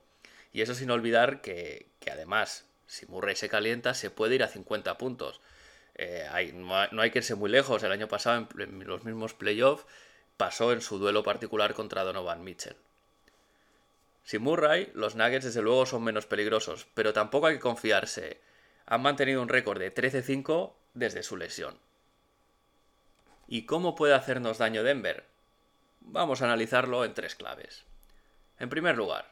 Y 0.53 0.61
eso 0.61 0.75
sin 0.75 0.91
olvidar 0.91 1.41
que, 1.41 1.87
además, 2.13 2.67
si 2.87 3.07
Murray 3.07 3.37
se 3.37 3.49
calienta, 3.49 3.95
se 3.95 4.11
puede 4.11 4.35
ir 4.35 4.43
a 4.43 4.49
50 4.49 4.99
puntos. 4.99 5.41
Eh, 6.03 6.53
no, 6.55 7.03
hay, 7.03 7.11
que 7.11 7.19
irse 7.19 7.35
muy 7.35 7.51
lejos. 7.51 7.83
El 7.83 7.93
año 7.93 8.09
pasado, 8.09 8.49
en 8.59 8.87
los 8.87 9.05
mismos 9.05 9.35
playoffs, 9.35 9.85
pasó 10.39 10.73
en 10.73 10.81
su 10.81 10.99
duelo 10.99 11.23
particular 11.23 11.75
contra 11.75 12.05
Donovan 12.05 12.43
Mitchell. 12.43 12.77
Sin 14.25 14.41
Murray, 14.41 14.91
los 14.95 15.15
Nuggets 15.15 15.45
desde 15.45 15.61
luego 15.61 15.85
son 15.85 16.03
menos 16.03 16.25
peligrosos, 16.25 16.87
pero 16.95 17.13
tampoco 17.13 17.49
hay 17.49 17.57
que 17.57 17.61
confiarse. 17.61 18.41
Han 18.87 19.03
mantenido 19.03 19.43
un 19.43 19.51
récord 19.51 19.79
de 19.79 19.95
13-5 19.95 20.73
desde 20.95 21.23
su 21.23 21.37
lesión. 21.37 21.79
¿Y 23.47 23.67
cómo 23.67 23.95
puede 23.95 24.15
hacernos 24.15 24.57
daño 24.57 24.83
Denver? 24.83 25.27
Vamos 26.01 26.41
a 26.41 26.47
analizarlo 26.47 27.05
en 27.05 27.13
tres 27.13 27.35
claves. 27.35 27.85
En 28.59 28.71
primer 28.71 28.97
lugar, 28.97 29.29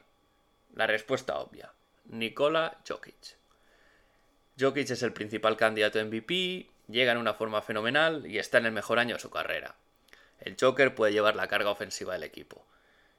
la 0.75 0.85
respuesta 0.85 1.39
obvia. 1.39 1.73
Nikola 2.05 2.77
Jokic. 2.87 3.38
Jokic 4.59 4.89
es 4.89 5.03
el 5.03 5.13
principal 5.13 5.55
candidato 5.55 5.99
a 5.99 6.03
MVP, 6.03 6.67
llega 6.89 7.13
en 7.13 7.17
una 7.17 7.33
forma 7.33 7.61
fenomenal 7.61 8.25
y 8.25 8.39
está 8.39 8.57
en 8.57 8.65
el 8.65 8.73
mejor 8.73 8.99
año 8.99 9.15
de 9.15 9.21
su 9.21 9.29
carrera. 9.29 9.75
El 10.41 10.57
Joker 10.59 10.95
puede 10.95 11.13
llevar 11.13 11.35
la 11.35 11.47
carga 11.47 11.69
ofensiva 11.69 12.13
del 12.13 12.23
equipo. 12.23 12.65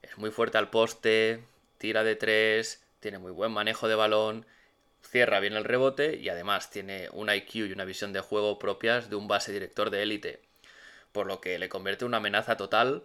Es 0.03 0.19
muy 0.19 0.31
fuerte 0.31 0.59
al 0.59 0.69
poste, 0.69 1.43
tira 1.79 2.05
de 2.05 2.17
tres, 2.17 2.83
tiene 3.01 3.19
muy 3.19 3.33
buen 3.33 3.53
manejo 3.53 3.89
de 3.89 3.95
balón, 3.95 4.45
cierra 5.03 5.41
bien 5.41 5.55
el 5.55 5.65
rebote 5.65 6.17
y 6.17 6.29
además 6.29 6.71
tiene 6.71 7.09
un 7.13 7.31
IQ 7.31 7.55
y 7.55 7.73
una 7.73 7.87
visión 7.87 8.13
de 8.13 8.21
juego 8.21 8.59
propias 8.59 9.09
de 9.09 9.17
un 9.17 9.27
base 9.27 9.51
director 9.51 9.89
de 9.89 10.03
élite, 10.03 10.43
por 11.13 11.27
lo 11.27 11.41
que 11.41 11.59
le 11.59 11.71
convierte 11.71 12.05
en 12.05 12.09
una 12.09 12.19
amenaza 12.19 12.59
total 12.59 13.05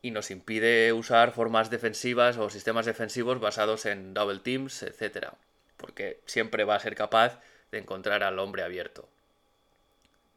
y 0.00 0.12
nos 0.12 0.30
impide 0.30 0.94
usar 0.94 1.32
formas 1.32 1.68
defensivas 1.68 2.38
o 2.38 2.48
sistemas 2.48 2.86
defensivos 2.86 3.38
basados 3.38 3.84
en 3.84 4.14
double 4.14 4.38
teams, 4.38 4.82
etc. 4.82 5.28
Porque 5.76 6.20
siempre 6.24 6.64
va 6.64 6.76
a 6.76 6.80
ser 6.80 6.94
capaz 6.94 7.38
de 7.70 7.78
encontrar 7.78 8.22
al 8.22 8.38
hombre 8.38 8.62
abierto. 8.62 9.08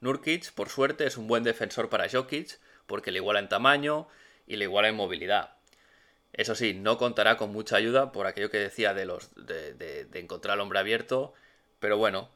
Nurkic, 0.02 0.52
por 0.52 0.70
suerte, 0.70 1.06
es 1.06 1.18
un 1.18 1.28
buen 1.28 1.44
defensor 1.44 1.90
para 1.90 2.10
Jokic, 2.10 2.60
porque 2.88 3.12
le 3.12 3.20
iguala 3.20 3.40
en 3.40 3.50
tamaño 3.50 4.08
y 4.46 4.58
le 4.58 4.66
iguala 4.66 4.90
en 4.90 4.96
movilidad. 4.96 5.56
Eso 6.34 6.56
sí, 6.56 6.74
no 6.74 6.98
contará 6.98 7.38
con 7.38 7.52
mucha 7.52 7.78
ayuda 7.78 8.12
por 8.12 8.28
aquello 8.28 8.50
que 8.50 8.58
decía 8.58 8.94
de, 8.94 9.06
los, 9.06 9.30
de, 9.36 10.08
encontrar 10.16 10.56
al 10.56 10.62
hombre 10.62 10.80
abierto, 10.80 11.34
pero 11.80 11.98
bueno, 11.98 12.32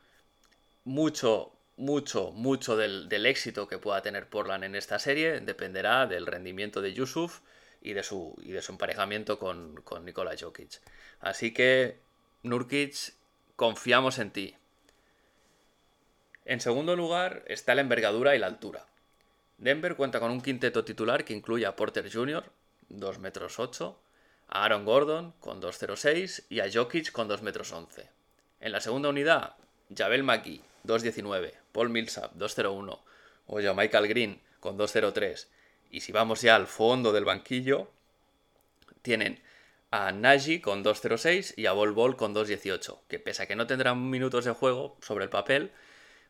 mucho, 0.86 1.52
mucho, 1.78 2.32
mucho 2.32 2.78
del, 2.78 3.26
éxito 3.26 3.68
que 3.68 3.80
pueda 3.80 4.02
tener 4.02 4.30
Portland 4.30 4.64
en 4.64 4.76
esta 4.76 5.00
serie 5.00 5.40
dependerá 5.40 6.06
del 6.06 6.28
rendimiento 6.28 6.82
de 6.82 6.94
Yusuf 6.94 7.42
y 7.82 7.94
de 7.94 8.04
su, 8.04 8.36
y 8.44 8.52
de 8.52 8.62
su 8.62 8.72
emparejamiento 8.72 9.40
con, 9.40 9.76
con 9.82 10.06
Nikola 10.06 10.36
Jokic. 10.40 10.80
Así 11.20 11.54
que, 11.54 12.00
Nurkic, 12.44 13.14
confiamos 13.56 14.20
en 14.20 14.32
ti. 14.32 14.56
En 16.48 16.62
segundo 16.62 16.96
lugar 16.96 17.44
está 17.48 17.76
la 17.76 17.82
envergadura 17.82 18.34
y 18.34 18.40
la 18.40 18.48
altura. 18.48 18.86
Denver 19.58 19.98
cuenta 19.98 20.22
con 20.22 20.32
un 20.32 20.40
quinteto 20.40 20.86
titular 20.86 21.26
que 21.26 21.34
incluye 21.34 21.66
a 21.66 21.76
Porter 21.76 22.10
Jr., 22.10 22.50
2 22.88 23.20
metros 23.20 23.60
8, 23.60 24.00
a 24.48 24.64
Aaron 24.64 24.86
Gordon 24.86 25.34
con 25.42 25.62
2,06 25.62 26.46
y 26.48 26.62
a 26.62 26.72
Jokic 26.72 27.12
con 27.12 27.28
2 27.28 27.42
metros 27.42 27.74
11. 27.74 28.10
En 28.62 28.72
la 28.72 28.80
segunda 28.80 29.10
unidad, 29.10 29.56
Javel 29.94 30.24
McGee, 30.24 30.62
2.19, 30.86 31.52
Paul 31.74 31.90
Millsap 31.90 32.34
2.01 32.36 32.98
o 33.48 33.74
Michael 33.74 34.08
Green 34.08 34.40
con 34.62 34.78
2.03. 34.80 35.48
Y 35.92 36.00
si 36.00 36.14
vamos 36.14 36.44
ya 36.44 36.56
al 36.56 36.68
fondo 36.68 37.12
del 37.12 37.26
banquillo, 37.26 37.92
tienen 39.02 39.42
a 39.92 40.14
Nagy 40.14 40.62
con 40.62 40.82
2.06 40.82 41.56
y 41.58 41.66
a 41.66 41.74
Bol 41.74 41.92
Bol 41.92 42.16
con 42.16 42.34
2.18, 42.34 43.00
que 43.10 43.20
pese 43.20 43.44
a 43.44 43.48
que 43.48 43.58
no 43.58 43.68
tendrán 43.68 44.10
minutos 44.10 44.46
de 44.46 44.52
juego 44.52 44.96
sobre 45.02 45.26
el 45.26 45.30
papel, 45.30 45.74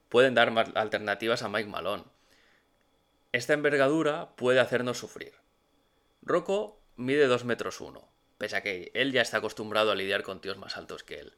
pueden 0.10 0.34
dar 0.34 0.54
alternativas 0.76 1.42
a 1.44 1.50
Mike 1.50 1.70
Malone. 1.70 2.04
Esta 3.32 3.54
envergadura 3.54 4.36
puede 4.36 4.60
hacernos 4.60 4.98
sufrir. 4.98 5.34
Rocco 6.22 6.82
mide 6.96 7.28
2 7.28 7.46
metros 7.46 7.82
1, 7.82 8.08
pese 8.38 8.58
a 8.58 8.62
que 8.64 8.92
él 8.94 9.12
ya 9.12 9.22
está 9.22 9.38
acostumbrado 9.38 9.92
a 9.92 9.96
lidiar 9.96 10.24
con 10.24 10.42
tíos 10.42 10.58
más 10.58 10.78
altos 10.78 11.04
que 11.04 11.20
él 11.20 11.34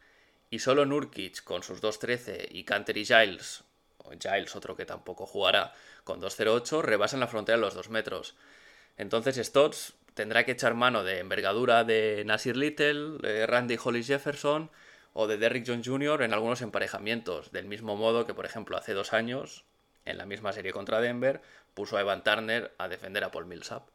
y 0.50 0.60
solo 0.60 0.86
Nurkic 0.86 1.44
con 1.44 1.64
sus 1.64 1.82
2.13 1.82 2.48
y 2.52 2.64
Canter 2.64 2.98
y 2.98 3.06
Giles, 3.06 3.64
o 3.98 4.12
Giles 4.12 4.56
otro 4.56 4.76
que 4.76 4.86
tampoco 4.86 5.26
jugará, 5.26 5.74
con 6.04 6.22
2.08 6.22 6.82
rebasan 6.82 7.20
la 7.20 7.28
frontera 7.28 7.58
de 7.58 7.62
los 7.62 7.76
2 7.76 7.90
metros. 7.90 8.36
Entonces 8.98 9.36
Stotts 9.38 9.94
tendrá 10.14 10.46
que 10.46 10.54
echar 10.54 10.74
mano 10.74 11.04
de 11.04 11.20
envergadura 11.20 11.84
de 11.84 12.24
Nasir 12.26 12.58
Little, 12.58 13.20
de 13.20 13.46
Randy 13.46 13.78
Hollis 13.82 14.08
Jefferson 14.08 14.72
o 15.22 15.28
de 15.28 15.38
Derrick 15.38 15.66
John 15.68 15.84
Jr. 15.84 16.22
en 16.22 16.32
algunos 16.32 16.62
emparejamientos, 16.62 17.52
del 17.52 17.66
mismo 17.66 17.98
modo 17.98 18.26
que 18.26 18.34
por 18.34 18.46
ejemplo 18.46 18.78
hace 18.78 18.94
dos 18.94 19.12
años, 19.12 19.66
en 20.06 20.18
la 20.18 20.26
misma 20.26 20.54
serie 20.54 20.72
contra 20.72 21.02
Denver, 21.02 21.42
puso 21.74 21.98
a 21.98 22.02
Evan 22.02 22.24
Turner 22.24 22.74
a 22.78 22.88
defender 22.88 23.26
a 23.26 23.30
Paul 23.30 23.46
Millsap. 23.46 23.90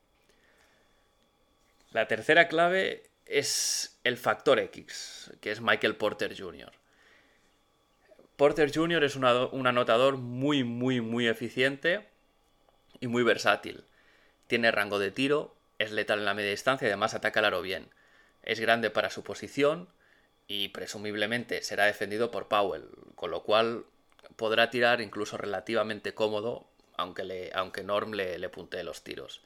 La 1.92 2.08
tercera 2.08 2.46
clave 2.46 3.04
es 3.24 3.98
el 4.04 4.18
factor 4.18 4.58
X, 4.58 5.32
que 5.40 5.50
es 5.50 5.62
Michael 5.62 5.96
Porter 5.96 6.38
Jr. 6.38 6.72
Porter 8.36 8.70
Jr. 8.70 9.02
es 9.04 9.16
un 9.16 9.66
anotador 9.66 10.18
muy, 10.18 10.62
muy, 10.62 11.00
muy 11.00 11.26
eficiente 11.26 12.06
y 13.00 13.06
muy 13.06 13.22
versátil. 13.22 13.84
Tiene 14.46 14.70
rango 14.72 14.98
de 14.98 15.10
tiro, 15.10 15.56
es 15.78 15.90
letal 15.90 16.18
en 16.18 16.26
la 16.26 16.34
media 16.34 16.50
distancia 16.50 16.86
y 16.86 16.90
además 16.90 17.14
ataca 17.14 17.40
al 17.40 17.46
aro 17.46 17.62
bien. 17.62 17.88
Es 18.42 18.60
grande 18.60 18.90
para 18.90 19.08
su 19.08 19.24
posición 19.24 19.88
y 20.46 20.68
presumiblemente 20.68 21.62
será 21.62 21.86
defendido 21.86 22.30
por 22.30 22.48
Powell, 22.48 22.88
con 23.14 23.30
lo 23.30 23.42
cual 23.42 23.84
podrá 24.36 24.70
tirar 24.70 25.00
incluso 25.00 25.36
relativamente 25.36 26.14
cómodo, 26.14 26.66
aunque, 26.96 27.50
aunque 27.54 27.82
Norm 27.82 28.12
le, 28.12 28.38
le 28.38 28.48
puntee 28.48 28.84
los 28.84 29.02
tiros. 29.02 29.42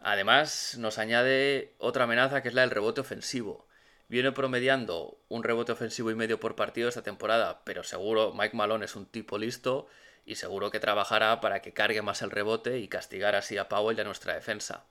Además, 0.00 0.76
nos 0.78 0.98
añade 0.98 1.72
otra 1.78 2.04
amenaza 2.04 2.42
que 2.42 2.48
es 2.48 2.54
la 2.54 2.60
del 2.60 2.70
rebote 2.70 3.00
ofensivo. 3.00 3.66
Viene 4.08 4.32
promediando 4.32 5.18
un 5.28 5.42
rebote 5.42 5.72
ofensivo 5.72 6.10
y 6.10 6.14
medio 6.14 6.38
por 6.38 6.56
partido 6.56 6.88
esta 6.88 7.02
temporada, 7.02 7.62
pero 7.64 7.82
seguro 7.84 8.32
Mike 8.34 8.56
Malone 8.56 8.84
es 8.84 8.96
un 8.96 9.06
tipo 9.06 9.38
listo 9.38 9.88
y 10.26 10.36
seguro 10.36 10.70
que 10.70 10.80
trabajará 10.80 11.40
para 11.40 11.62
que 11.62 11.72
cargue 11.72 12.02
más 12.02 12.20
el 12.22 12.30
rebote 12.30 12.78
y 12.78 12.88
castigar 12.88 13.34
así 13.34 13.56
a 13.56 13.68
Powell 13.68 13.96
y 13.96 14.00
a 14.02 14.04
nuestra 14.04 14.34
defensa. 14.34 14.84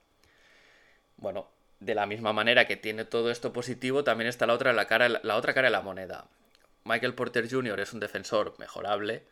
Bueno, 1.16 1.48
de 1.84 1.94
la 1.94 2.06
misma 2.06 2.32
manera 2.32 2.66
que 2.66 2.76
tiene 2.76 3.04
todo 3.04 3.30
esto 3.30 3.52
positivo, 3.52 4.04
también 4.04 4.28
está 4.28 4.46
la 4.46 4.54
otra, 4.54 4.72
la, 4.72 4.86
cara, 4.86 5.08
la 5.08 5.36
otra 5.36 5.54
cara 5.54 5.68
de 5.68 5.72
la 5.72 5.82
moneda. 5.82 6.26
Michael 6.84 7.14
Porter 7.14 7.50
Jr. 7.50 7.80
es 7.80 7.92
un 7.92 8.00
defensor 8.00 8.54
mejorable 8.58 9.24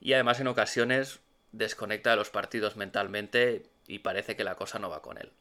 y 0.00 0.12
además 0.12 0.40
en 0.40 0.48
ocasiones 0.48 1.20
desconecta 1.52 2.10
de 2.10 2.16
los 2.16 2.30
partidos 2.30 2.76
mentalmente 2.76 3.64
y 3.86 4.00
parece 4.00 4.36
que 4.36 4.44
la 4.44 4.54
cosa 4.54 4.78
no 4.78 4.90
va 4.90 5.02
con 5.02 5.18
él. 5.18 5.32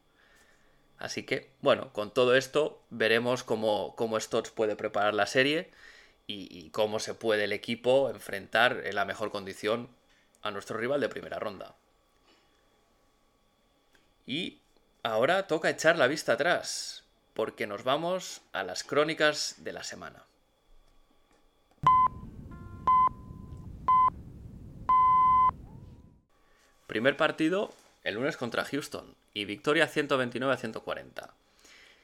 Así 0.98 1.24
que, 1.24 1.52
bueno, 1.62 1.94
con 1.94 2.14
todo 2.14 2.36
esto 2.36 2.84
veremos 2.90 3.44
cómo, 3.44 3.96
cómo 3.96 4.20
Stotts 4.20 4.52
puede 4.52 4.76
preparar 4.76 5.14
la 5.14 5.28
serie 5.28 5.72
y, 6.28 6.70
cómo 6.70 7.00
se 7.00 7.16
puede 7.16 7.46
el 7.46 7.54
equipo 7.54 8.10
enfrentar 8.10 8.82
en 8.86 8.94
la 8.94 9.06
mejor 9.06 9.32
condición 9.32 9.90
a 10.44 10.52
nuestro 10.52 10.78
rival 10.78 11.02
de 11.02 11.10
primera 11.10 11.40
ronda. 11.40 11.76
Y 14.28 14.59
ahora 15.04 15.48
toca 15.48 15.70
echar 15.70 15.98
la 15.98 16.08
vista 16.08 16.34
atrás, 16.34 17.04
porque 17.34 17.68
nos 17.68 17.84
vamos 17.84 18.42
a 18.52 18.64
las 18.64 18.84
crónicas 18.84 19.56
de 19.60 19.74
la 19.74 19.84
semana. 19.84 20.24
Primer 26.88 27.16
partido 27.18 27.72
el 28.04 28.16
lunes 28.16 28.38
contra 28.38 28.66
Houston 28.66 29.14
y 29.34 29.46
victoria 29.46 29.88
129 29.88 30.54
a 30.54 30.58
140. 30.58 31.30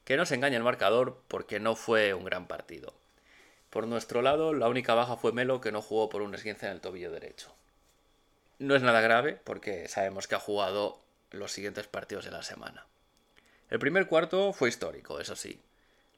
Que 0.04 0.18
no 0.18 0.25
se 0.25 0.36
engañe 0.36 0.56
el 0.56 0.64
marcador 0.64 1.18
porque 1.28 1.60
no 1.60 1.75
fue 1.75 2.14
un 2.14 2.25
gran 2.25 2.48
partido. 2.48 2.94
Por 3.70 3.88
nuestro 3.88 4.22
lado, 4.22 4.54
la 4.54 4.70
única 4.70 4.94
baja 4.94 5.18
fue 5.18 5.32
Melo 5.32 5.62
que 5.62 5.72
no 5.72 5.82
jugó 5.82 6.10
por 6.10 6.22
un 6.22 6.36
esguince 6.36 6.68
en 6.68 6.74
el 6.74 6.82
tobillo 6.82 7.12
derecho. 7.12 7.52
No 8.60 8.75
es 8.75 8.84
nada 8.84 9.02
grave 9.02 9.40
porque 9.44 9.88
sabemos 9.88 10.28
que 10.28 10.36
ha 10.36 10.40
jugado 10.40 11.00
los 11.39 11.51
siguientes 11.51 11.88
partidos 11.88 12.25
de 12.25 12.32
la 12.32 12.44
semana. 12.44 12.86
El 13.70 13.80
primer 13.80 14.08
cuarto 14.08 14.54
fue 14.54 14.70
histórico, 14.70 15.20
eso 15.20 15.36
sí. 15.36 15.60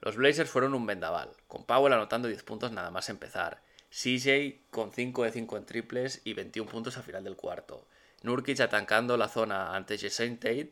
Los 0.02 0.16
Blazers 0.16 0.50
fueron 0.50 0.74
un 0.74 0.86
vendaval, 0.86 1.30
con 1.48 1.66
Powell 1.66 1.94
anotando 1.94 2.28
10 2.28 2.44
puntos 2.44 2.72
nada 2.72 2.92
más 2.92 3.10
empezar, 3.10 3.62
CJ 3.90 4.60
con 4.70 4.92
5 4.92 5.24
de 5.24 5.32
5 5.32 5.58
en 5.58 5.66
triples 5.66 6.22
y 6.24 6.34
21 6.34 6.70
puntos 6.70 6.98
al 6.98 7.04
final 7.04 7.24
del 7.24 7.36
cuarto, 7.36 7.86
Nurkic 8.24 8.60
atancando 8.60 9.18
la 9.18 9.28
zona 9.28 9.76
ante 9.76 9.98
Jason 9.98 10.38
Tate, 10.38 10.72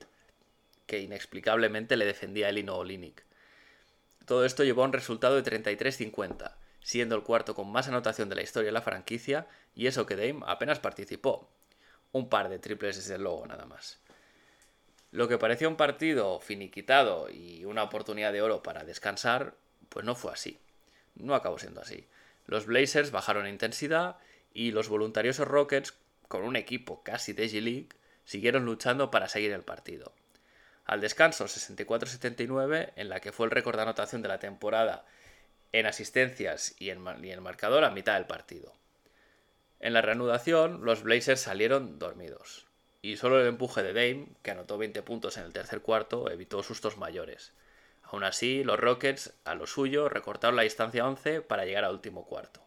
que 0.86 1.00
inexplicablemente 1.00 1.98
le 1.98 2.06
defendía 2.06 2.50
el 2.50 2.58
Elino 2.58 2.76
Olinik. 2.76 3.24
Todo 4.26 4.46
esto 4.46 4.64
llevó 4.64 4.84
a 4.84 4.88
un 4.88 4.94
resultado 4.94 5.42
de 5.42 5.44
33-50, 5.44 6.54
siendo 6.82 7.16
el 7.16 7.24
cuarto 7.24 7.56
con 7.56 7.72
más 7.72 7.88
anotación 7.88 8.30
de 8.30 8.36
la 8.36 8.42
historia 8.42 8.68
de 8.68 8.74
la 8.74 8.82
franquicia, 8.82 9.48
y 9.76 9.88
eso 9.88 10.06
que 10.06 10.16
Dame 10.16 10.44
apenas 10.48 10.80
participó. 10.80 11.50
Un 12.12 12.30
par 12.30 12.50
de 12.50 12.60
triples 12.60 12.96
desde 12.96 13.18
luego 13.18 13.46
nada 13.46 13.66
más. 13.66 14.00
Lo 15.16 15.30
que 15.30 15.38
parecía 15.38 15.70
un 15.70 15.78
partido 15.78 16.42
finiquitado 16.42 17.30
y 17.30 17.64
una 17.64 17.84
oportunidad 17.84 18.34
de 18.34 18.42
oro 18.42 18.62
para 18.62 18.84
descansar, 18.84 19.56
pues 19.88 20.04
no 20.04 20.14
fue 20.14 20.34
así. 20.34 20.60
No 21.16 21.36
acabó 21.36 21.58
siendo 21.58 21.80
así. 21.80 22.06
Los 22.48 22.66
Blazers 22.66 23.12
bajaron 23.12 23.48
intensidad 23.48 24.18
y 24.54 24.72
los 24.72 24.90
voluntariosos 24.90 25.48
Rockets 25.48 25.94
con 26.28 26.44
un 26.44 26.58
equipo 26.58 27.02
casi 27.02 27.32
de 27.32 27.48
G-League, 27.48 27.88
siguieron 28.26 28.66
luchando 28.66 29.10
para 29.10 29.30
seguir 29.30 29.54
el 29.54 29.62
partido. 29.62 30.12
Al 30.84 31.00
descanso 31.00 31.46
64-79, 31.46 32.92
en 32.98 33.08
la 33.08 33.22
que 33.22 33.32
fue 33.32 33.46
el 33.46 33.52
récord 33.52 33.78
de 33.78 33.84
anotación 33.84 34.22
de 34.22 34.28
la 34.28 34.40
temporada 34.40 35.06
en 35.72 35.86
asistencias 35.86 36.76
y 36.78 36.90
en, 36.90 37.08
el 37.08 37.42
marcador 37.42 37.86
a 37.86 37.90
mitad 37.90 38.16
del 38.16 38.28
partido. 38.28 38.76
En 39.80 39.94
la 39.94 40.02
reanudación, 40.02 40.84
los 40.84 41.04
Blazers 41.04 41.40
salieron 41.40 42.00
dormidos, 42.00 42.66
y 43.06 43.18
solo 43.18 43.40
el 43.40 43.46
empuje 43.46 43.84
de 43.84 43.94
Dame, 43.94 44.30
que 44.42 44.50
anotó 44.50 44.80
20 44.80 45.04
puntos 45.04 45.38
en 45.38 45.44
el 45.44 45.54
tercer 45.54 45.82
cuarto, 45.82 46.32
evitó 46.32 46.64
sustos 46.64 46.98
mayores. 46.98 47.54
Aún 48.02 48.24
así, 48.24 48.64
los 48.64 48.80
Rockets, 48.80 49.36
a 49.46 49.54
lo 49.54 49.68
suyo, 49.68 50.10
recortaron 50.10 50.56
la 50.56 50.64
distancia 50.64 51.08
11 51.08 51.42
para 51.42 51.66
llegar 51.66 51.84
al 51.84 51.94
último 51.94 52.26
cuarto. 52.26 52.66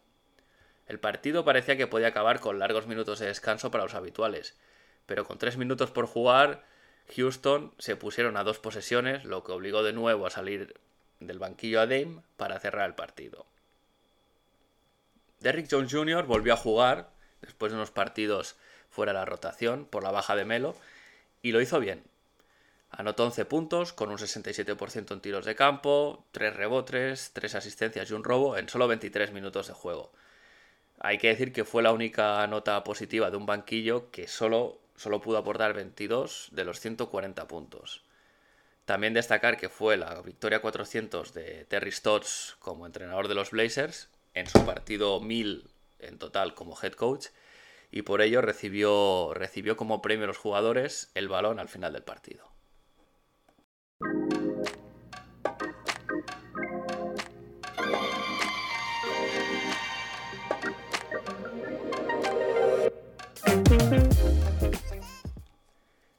El 0.87 1.01
partido 1.01 1.45
parecía 1.45 1.77
que 1.77 1.89
podía 1.89 2.09
acabar 2.09 2.39
con 2.39 2.61
largos 2.61 2.87
minutos 2.87 3.19
de 3.19 3.27
descanso 3.27 3.73
para 3.73 3.83
los 3.83 3.95
habituales, 3.95 4.57
pero 5.07 5.25
con 5.25 5.39
tres 5.39 5.57
minutos 5.57 5.91
por 5.91 6.07
jugar, 6.07 6.65
Houston 7.17 7.75
se 7.79 7.97
pusieron 7.97 8.37
a 8.37 8.45
dos 8.45 8.61
posesiones, 8.61 9.25
lo 9.25 9.43
que 9.43 9.51
obligó 9.51 9.83
de 9.83 9.93
nuevo 9.93 10.25
a 10.25 10.31
salir 10.31 10.79
del 11.19 11.41
banquillo 11.41 11.81
a 11.81 11.87
Dame 11.89 12.23
para 12.37 12.61
cerrar 12.61 12.89
el 12.89 12.95
partido. 12.95 13.45
Derrick 15.41 15.67
Jones 15.69 15.93
Jr. 15.93 16.27
volvió 16.27 16.53
a 16.53 16.57
jugar 16.57 17.11
después 17.41 17.73
de 17.73 17.77
unos 17.77 17.91
partidos 17.91 18.57
fuera 18.99 19.13
la 19.13 19.25
rotación 19.25 19.85
por 19.85 20.03
la 20.03 20.11
baja 20.11 20.35
de 20.35 20.45
Melo 20.45 20.75
y 21.41 21.53
lo 21.53 21.61
hizo 21.61 21.79
bien. 21.79 22.03
Anotó 22.91 23.27
11 23.27 23.45
puntos 23.45 23.93
con 23.93 24.11
un 24.11 24.19
67% 24.19 25.13
en 25.13 25.21
tiros 25.21 25.45
de 25.45 25.55
campo, 25.55 26.25
3 26.33 26.57
rebotes, 26.57 27.31
3 27.33 27.55
asistencias 27.55 28.11
y 28.11 28.15
un 28.15 28.25
robo 28.25 28.57
en 28.57 28.69
solo 28.69 28.89
23 28.89 29.31
minutos 29.31 29.69
de 29.69 29.73
juego. 29.73 30.11
Hay 30.99 31.19
que 31.19 31.29
decir 31.29 31.53
que 31.53 31.65
fue 31.65 31.85
la 31.85 31.93
única 31.93 32.45
nota 32.49 32.83
positiva 32.83 33.31
de 33.31 33.37
un 33.37 33.47
banquillo 33.47 34.11
que 34.11 34.27
solo, 34.27 34.81
solo 34.97 35.21
pudo 35.21 35.39
aportar 35.39 35.75
22 35.75 36.49
de 36.51 36.65
los 36.65 36.81
140 36.81 37.47
puntos. 37.47 38.03
También 38.85 39.15
destacar 39.15 39.59
que 39.59 39.69
fue 39.69 39.97
la 39.97 40.23
victoria 40.23 40.61
400 40.61 41.35
de 41.35 41.67
Terry 41.67 41.93
Stotts 41.93 42.57
como 42.59 42.85
entrenador 42.85 43.29
de 43.29 43.37
los 43.37 43.53
Blazers 43.53 44.09
en 44.35 44.49
su 44.49 44.67
partido 44.67 45.21
1000 45.21 45.71
en 46.01 46.19
total 46.19 46.55
como 46.55 46.77
head 46.83 46.95
coach 46.95 47.27
y 47.91 48.03
por 48.03 48.21
ello 48.21 48.41
recibió, 48.41 49.33
recibió 49.35 49.77
como 49.77 50.03
premio 50.03 50.25
a 50.25 50.29
los 50.29 50.39
jugadores 50.39 51.11
el 51.15 51.29
balón 51.29 51.59
al 51.59 51.69
final 51.69 51.93
del 51.93 52.03
partido. 52.03 52.53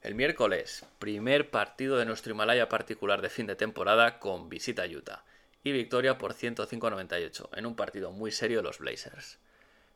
El 0.01 0.15
miércoles, 0.15 0.85
primer 0.97 1.51
partido 1.51 1.97
de 1.97 2.05
nuestro 2.05 2.33
Himalaya 2.33 2.67
particular 2.67 3.21
de 3.21 3.29
fin 3.29 3.45
de 3.45 3.55
temporada 3.55 4.17
con 4.17 4.49
visita 4.49 4.83
a 4.83 4.87
Utah 4.87 5.23
y 5.63 5.71
victoria 5.71 6.17
por 6.17 6.33
105-98 6.33 7.49
en 7.55 7.65
un 7.65 7.75
partido 7.75 8.11
muy 8.11 8.31
serio 8.31 8.57
de 8.57 8.63
los 8.63 8.79
Blazers. 8.79 9.39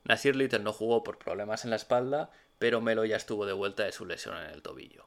Nasir 0.03 0.35
Little 0.35 0.59
no 0.59 0.73
jugó 0.73 1.03
por 1.03 1.17
problemas 1.17 1.63
en 1.63 1.69
la 1.69 1.77
espalda, 1.77 2.29
pero 2.59 2.81
Melo 2.81 3.05
ya 3.05 3.15
estuvo 3.15 3.45
de 3.45 3.53
vuelta 3.53 3.83
de 3.83 3.91
su 3.91 4.05
lesión 4.05 4.37
en 4.37 4.49
el 4.49 4.61
tobillo. 4.61 5.05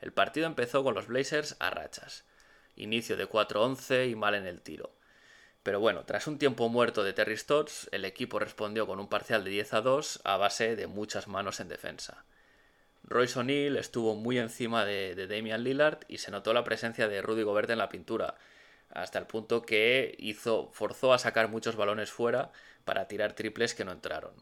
El 0.00 0.12
partido 0.12 0.46
empezó 0.46 0.82
con 0.84 0.94
los 0.94 1.08
Blazers 1.08 1.56
a 1.58 1.70
rachas, 1.70 2.24
inicio 2.76 3.16
de 3.16 3.28
4-11 3.28 4.10
y 4.10 4.14
mal 4.14 4.34
en 4.34 4.46
el 4.46 4.62
tiro. 4.62 4.92
Pero 5.62 5.80
bueno, 5.80 6.04
tras 6.04 6.26
un 6.26 6.38
tiempo 6.38 6.68
muerto 6.68 7.04
de 7.04 7.12
Terry 7.12 7.36
Stotts, 7.36 7.88
el 7.92 8.04
equipo 8.04 8.38
respondió 8.38 8.86
con 8.86 9.00
un 9.00 9.08
parcial 9.08 9.44
de 9.44 9.50
10 9.50 9.74
a 9.74 9.80
2 9.82 10.20
a 10.24 10.36
base 10.36 10.76
de 10.76 10.86
muchas 10.86 11.28
manos 11.28 11.60
en 11.60 11.68
defensa. 11.68 12.24
Royce 13.02 13.38
O'Neill 13.38 13.76
estuvo 13.76 14.14
muy 14.14 14.38
encima 14.38 14.84
de, 14.84 15.26
Damian 15.26 15.64
Lillard 15.64 16.00
y 16.08 16.18
se 16.18 16.30
notó 16.30 16.52
la 16.52 16.64
presencia 16.64 17.08
de 17.08 17.22
Rudy 17.22 17.42
Gobert 17.42 17.70
en 17.70 17.78
la 17.78 17.88
pintura, 17.88 18.36
hasta 18.90 19.18
el 19.18 19.26
punto 19.26 19.62
que 19.62 20.14
hizo, 20.18 20.70
forzó 20.72 21.12
a 21.12 21.18
sacar 21.18 21.48
muchos 21.48 21.76
balones 21.76 22.10
fuera 22.10 22.52
para 22.88 23.06
tirar 23.06 23.34
triples 23.34 23.74
que 23.74 23.84
no 23.84 23.92
entraron. 23.92 24.32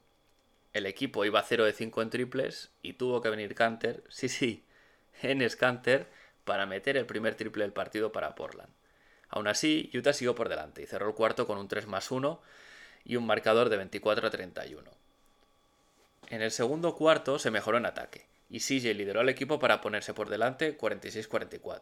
El 0.72 0.86
equipo 0.86 1.24
iba 1.24 1.42
0 1.42 1.64
de 1.64 1.72
5 1.72 2.00
en 2.00 2.10
triples 2.10 2.70
y 2.80 2.92
tuvo 2.92 3.20
que 3.20 3.28
venir 3.28 3.56
Canter, 3.56 4.04
sí, 4.08 4.28
sí, 4.28 4.64
en 5.20 5.44
Canter, 5.58 6.06
para 6.44 6.64
meter 6.64 6.96
el 6.96 7.06
primer 7.06 7.34
triple 7.34 7.64
del 7.64 7.72
partido 7.72 8.12
para 8.12 8.36
Portland. 8.36 8.72
Aún 9.30 9.48
así, 9.48 9.90
Utah 9.92 10.12
siguió 10.12 10.36
por 10.36 10.48
delante 10.48 10.80
y 10.80 10.86
cerró 10.86 11.08
el 11.08 11.16
cuarto 11.16 11.44
con 11.48 11.58
un 11.58 11.66
3 11.66 11.88
más 11.88 12.12
1 12.12 12.40
y 13.04 13.16
un 13.16 13.26
marcador 13.26 13.68
de 13.68 13.78
24 13.78 14.28
a 14.28 14.30
31. 14.30 14.92
En 16.28 16.40
el 16.40 16.52
segundo 16.52 16.94
cuarto 16.94 17.40
se 17.40 17.50
mejoró 17.50 17.78
en 17.78 17.86
ataque 17.86 18.26
y 18.48 18.60
CJ 18.60 18.94
lideró 18.94 19.22
al 19.22 19.28
equipo 19.28 19.58
para 19.58 19.80
ponerse 19.80 20.14
por 20.14 20.28
delante 20.28 20.78
46-44. 20.78 21.80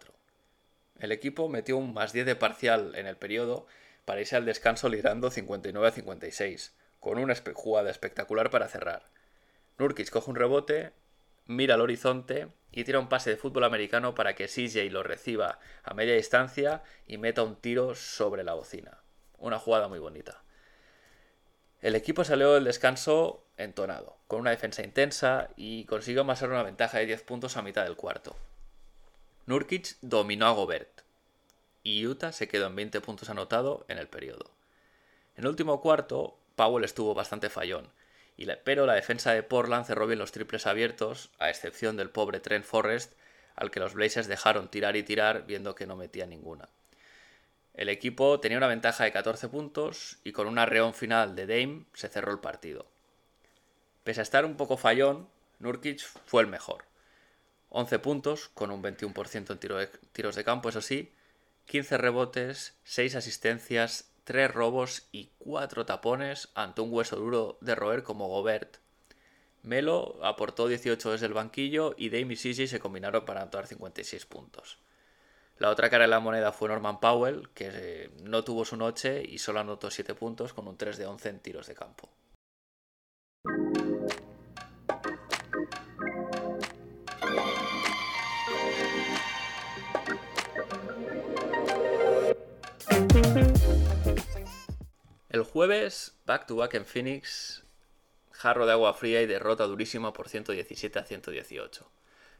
El 0.99 1.12
equipo 1.12 1.47
metió 1.50 1.76
un 1.76 1.92
más 1.92 2.14
10 2.14 2.25
de 2.25 2.37
parcial 2.37 2.94
en 2.94 3.06
el 3.06 3.18
periodo 3.18 3.66
para 4.04 4.20
irse 4.20 4.37
al 4.37 4.44
descanso 4.44 4.88
liderando 4.88 5.30
59-56, 5.30 6.73
con 7.00 7.18
una 7.18 7.34
jugada 7.54 7.90
espectacular 7.90 8.50
para 8.50 8.68
cerrar. 8.68 9.04
Nurkic 9.78 10.11
coge 10.11 10.30
un 10.30 10.37
rebote, 10.37 10.92
mira 11.46 11.75
al 11.75 11.80
horizonte 11.80 12.49
y 12.70 12.84
tira 12.84 12.99
un 12.99 13.08
pase 13.08 13.30
de 13.30 13.37
fútbol 13.37 13.64
americano 13.64 14.14
para 14.14 14.34
que 14.34 14.49
CJ 14.49 14.90
lo 14.90 15.02
reciba 15.02 15.58
a 15.82 15.94
media 15.94 16.14
distancia 16.14 16.82
y 17.06 17.18
meta 17.18 17.42
un 17.42 17.56
tiro 17.56 17.94
sobre 17.94 18.44
la 18.44 18.54
bocina. 18.54 18.99
Una 19.38 19.58
jugada 19.58 19.88
muy 19.88 19.99
bonita. 19.99 20.42
El 21.80 21.94
equipo 21.96 22.25
salió 22.25 22.54
del 22.54 22.64
descanso 22.64 23.44
entonado, 23.58 24.16
con 24.26 24.40
una 24.40 24.50
defensa 24.50 24.82
intensa 24.82 25.50
y 25.56 25.84
consiguió 25.84 26.23
amasar 26.23 26.49
una 26.50 26.62
ventaja 26.62 26.99
de 26.99 27.06
10 27.06 27.23
puntos 27.23 27.56
a 27.56 27.62
mitad 27.62 27.84
del 27.84 27.96
cuarto. 27.96 28.37
Nurkic 29.46 29.96
dominó 30.00 30.46
a 30.46 30.52
Gobert 30.52 30.93
y 31.84 32.06
Utah 32.06 32.32
se 32.32 32.48
quedó 32.48 32.66
en 32.66 32.76
20 32.76 33.00
puntos 33.02 33.28
anotado 33.28 33.84
en 33.88 33.99
el 33.99 34.08
periodo. 34.08 34.50
En 35.36 35.44
el 35.44 35.50
último 35.50 35.80
cuarto, 35.80 36.36
Powell 36.56 36.84
estuvo 36.84 37.14
bastante 37.14 37.50
fallón, 37.50 37.88
pero 38.64 38.86
la 38.86 38.94
defensa 38.94 39.32
de 39.32 39.42
Portland 39.42 39.86
cerró 39.86 40.06
bien 40.06 40.18
los 40.18 40.32
triples 40.32 40.66
abiertos, 40.66 41.30
a 41.38 41.50
excepción 41.50 41.97
del 41.97 42.10
pobre 42.10 42.40
Trent 42.40 42.64
Forrest, 42.64 43.12
al 43.54 43.70
que 43.70 43.80
los 43.80 43.94
Blazers 43.94 44.26
dejaron 44.26 44.68
tirar 44.68 44.97
y 44.97 45.02
tirar 45.02 45.47
viendo 45.47 45.75
que 45.75 45.86
no 45.86 45.94
metía 45.94 46.26
ninguna. 46.26 46.68
El 47.75 47.88
equipo 47.88 48.40
tenía 48.40 48.58
una 48.58 48.68
ventaja 48.68 49.04
de 49.04 49.12
14 49.12 49.49
puntos 49.49 50.18
y 50.25 50.32
con 50.32 50.47
un 50.47 50.58
arreón 50.58 50.94
final 50.94 51.36
de 51.36 51.47
Dame 51.47 51.84
se 51.92 52.08
cerró 52.08 52.32
el 52.32 52.38
partido. 52.38 52.86
Pese 54.04 54.20
a 54.20 54.23
estar 54.23 54.44
un 54.44 54.56
poco 54.56 54.76
fallón, 54.76 55.28
Nurkic 55.58 56.00
fue 56.26 56.42
el 56.42 56.49
mejor. 56.49 56.84
11 57.70 57.99
puntos, 57.99 58.49
con 58.54 58.70
un 58.70 58.82
21% 58.82 59.50
en 59.50 59.90
tiros 60.12 60.34
de 60.36 60.44
campo, 60.44 60.68
eso 60.68 60.80
sí, 60.80 61.12
15 61.66 61.98
rebotes, 61.98 62.74
6 62.84 63.16
asistencias, 63.16 64.12
3 64.24 64.52
robos 64.52 65.08
y 65.12 65.30
4 65.38 65.86
tapones 65.86 66.48
ante 66.54 66.80
un 66.80 66.92
hueso 66.92 67.16
duro 67.16 67.58
de 67.60 67.74
roer 67.74 68.02
como 68.02 68.28
Gobert. 68.28 68.78
Melo 69.62 70.18
aportó 70.22 70.68
18 70.68 71.12
desde 71.12 71.26
el 71.26 71.32
banquillo 71.32 71.94
y 71.96 72.10
Dame 72.10 72.34
y 72.34 72.36
se 72.36 72.80
combinaron 72.80 73.24
para 73.24 73.42
anotar 73.42 73.66
56 73.66 74.26
puntos. 74.26 74.78
La 75.58 75.70
otra 75.70 75.88
cara 75.88 76.04
de 76.04 76.08
la 76.08 76.20
moneda 76.20 76.52
fue 76.52 76.68
Norman 76.68 77.00
Powell, 77.00 77.48
que 77.54 77.70
eh, 77.72 78.10
no 78.22 78.44
tuvo 78.44 78.64
su 78.64 78.76
noche 78.76 79.22
y 79.26 79.38
solo 79.38 79.60
anotó 79.60 79.90
7 79.90 80.14
puntos 80.14 80.52
con 80.52 80.68
un 80.68 80.76
3 80.76 80.98
de 80.98 81.06
11 81.06 81.28
en 81.28 81.40
tiros 81.40 81.66
de 81.66 81.74
campo. 81.74 82.10
El 95.34 95.42
jueves, 95.42 96.14
back 96.26 96.47
to 96.47 96.54
back 96.54 96.75
en 96.75 96.86
Phoenix, 96.86 97.64
jarro 98.30 98.66
de 98.66 98.73
agua 98.73 98.94
fría 98.94 99.20
y 99.20 99.26
derrota 99.26 99.64
durísima 99.64 100.12
por 100.12 100.28
117 100.28 100.97
a 100.97 101.02
118. 101.02 101.90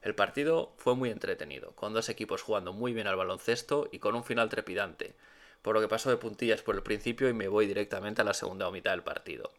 El 0.01 0.15
partido 0.15 0.73
fue 0.77 0.95
muy 0.95 1.11
entretenido, 1.11 1.75
con 1.75 1.93
dos 1.93 2.09
equipos 2.09 2.43
jugando 2.43 2.73
muy 2.73 2.93
bien 2.93 3.09
al 3.09 3.17
baloncesto 3.17 3.89
y 3.91 3.99
con 3.99 4.15
un 4.15 4.23
final 4.23 4.49
trepidante, 4.49 5.17
por 5.61 5.75
lo 5.75 5.81
que 5.81 5.89
pasó 5.89 6.09
de 6.09 6.19
puntillas 6.19 6.63
por 6.63 6.77
el 6.77 6.85
principio 6.85 7.29
y 7.29 7.33
me 7.33 7.49
voy 7.49 7.67
directamente 7.67 8.23
a 8.23 8.25
la 8.25 8.33
segunda 8.33 8.71
mitad 8.71 8.93
del 8.93 9.03
partido. 9.03 9.51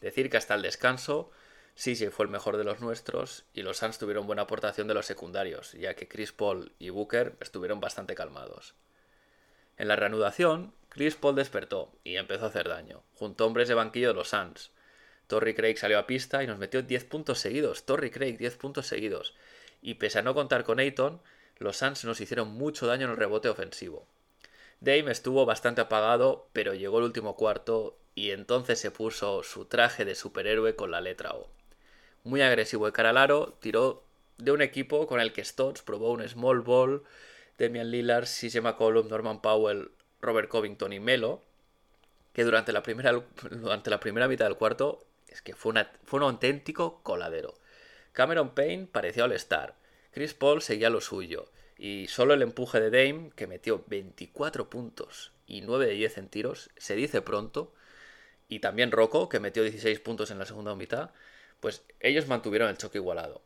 Decir 0.00 0.30
que 0.30 0.36
hasta 0.36 0.54
el 0.54 0.62
descanso, 0.62 1.32
CJ 1.74 2.12
fue 2.12 2.26
el 2.26 2.30
mejor 2.30 2.56
de 2.56 2.62
los 2.62 2.78
nuestros 2.78 3.46
y 3.52 3.62
los 3.62 3.78
Suns 3.78 3.98
tuvieron 3.98 4.28
buena 4.28 4.42
aportación 4.42 4.86
de 4.86 4.94
los 4.94 5.06
secundarios, 5.06 5.72
ya 5.72 5.94
que 5.94 6.06
Chris 6.06 6.30
Paul 6.30 6.70
y 6.78 6.90
Booker 6.90 7.34
estuvieron 7.40 7.80
bastante 7.80 8.14
calmados. 8.14 8.76
En 9.76 9.88
la 9.88 9.96
reanudación, 9.96 10.72
Chris 10.94 11.16
Paul 11.16 11.34
despertó 11.34 11.92
y 12.04 12.16
empezó 12.16 12.46
a 12.46 12.48
hacer 12.48 12.68
daño, 12.68 13.02
junto 13.14 13.44
a 13.44 13.46
hombres 13.46 13.68
de 13.68 13.74
banquillo 13.74 14.08
de 14.08 14.14
los 14.14 14.28
Suns, 14.28 14.70
Torrey 15.26 15.54
Craig 15.54 15.76
salió 15.76 15.98
a 15.98 16.06
pista 16.06 16.42
y 16.42 16.46
nos 16.46 16.58
metió 16.58 16.82
10 16.82 17.04
puntos 17.04 17.38
seguidos. 17.38 17.84
Torrey 17.84 18.10
Craig, 18.10 18.36
10 18.36 18.56
puntos 18.56 18.86
seguidos. 18.86 19.34
Y 19.80 19.94
pese 19.94 20.18
a 20.18 20.22
no 20.22 20.34
contar 20.34 20.64
con 20.64 20.78
Ayton, 20.78 21.20
los 21.58 21.78
Suns 21.78 22.04
nos 22.04 22.20
hicieron 22.20 22.48
mucho 22.48 22.86
daño 22.86 23.06
en 23.06 23.12
el 23.12 23.16
rebote 23.16 23.48
ofensivo. 23.48 24.06
Dame 24.80 25.12
estuvo 25.12 25.46
bastante 25.46 25.80
apagado, 25.80 26.48
pero 26.52 26.74
llegó 26.74 26.98
el 26.98 27.04
último 27.04 27.36
cuarto 27.36 27.98
y 28.14 28.30
entonces 28.30 28.78
se 28.78 28.90
puso 28.90 29.42
su 29.42 29.64
traje 29.64 30.04
de 30.04 30.14
superhéroe 30.14 30.76
con 30.76 30.90
la 30.90 31.00
letra 31.00 31.32
O. 31.32 31.48
Muy 32.22 32.42
agresivo 32.42 32.86
de 32.86 32.92
cara 32.92 33.10
al 33.10 33.18
aro, 33.18 33.56
tiró 33.60 34.04
de 34.38 34.52
un 34.52 34.62
equipo 34.62 35.06
con 35.06 35.20
el 35.20 35.32
que 35.32 35.44
Stotts 35.44 35.82
probó 35.82 36.12
un 36.12 36.28
small 36.28 36.60
ball, 36.60 37.02
Damian 37.58 37.90
Lillard, 37.90 38.26
CJ 38.26 38.60
McCollum, 38.60 39.08
Norman 39.08 39.40
Powell, 39.40 39.90
Robert 40.24 40.48
Covington 40.48 40.92
y 40.92 41.00
Melo, 41.00 41.42
que 42.32 42.44
durante 42.44 42.72
la 42.72 42.82
primera, 42.82 43.12
durante 43.50 43.90
la 43.90 44.00
primera 44.00 44.28
mitad 44.28 44.46
del 44.46 44.56
cuarto 44.56 45.04
es 45.28 45.42
que 45.42 45.54
fue, 45.54 45.72
un 46.12 46.22
auténtico 46.22 47.02
coladero. 47.02 47.54
Cameron 48.12 48.54
Payne 48.54 48.86
pareció 48.86 49.24
al 49.24 49.32
estar. 49.32 49.74
Chris 50.12 50.34
Paul 50.34 50.62
seguía 50.62 50.90
lo 50.90 51.00
suyo. 51.00 51.50
Y 51.76 52.06
solo 52.06 52.34
el 52.34 52.42
empuje 52.42 52.80
de 52.80 52.90
Dame, 52.90 53.32
que 53.34 53.48
metió 53.48 53.82
24 53.88 54.70
puntos 54.70 55.32
y 55.46 55.62
9 55.62 55.86
de 55.86 55.92
10 55.94 56.18
en 56.18 56.28
tiros, 56.28 56.70
se 56.76 56.94
dice 56.94 57.20
pronto. 57.20 57.74
Y 58.48 58.60
también 58.60 58.92
Rocco, 58.92 59.28
que 59.28 59.40
metió 59.40 59.64
16 59.64 59.98
puntos 60.00 60.30
en 60.30 60.38
la 60.38 60.46
segunda 60.46 60.76
mitad, 60.76 61.10
pues 61.58 61.82
ellos 61.98 62.28
mantuvieron 62.28 62.68
el 62.68 62.78
choque 62.78 62.98
igualado. 62.98 63.42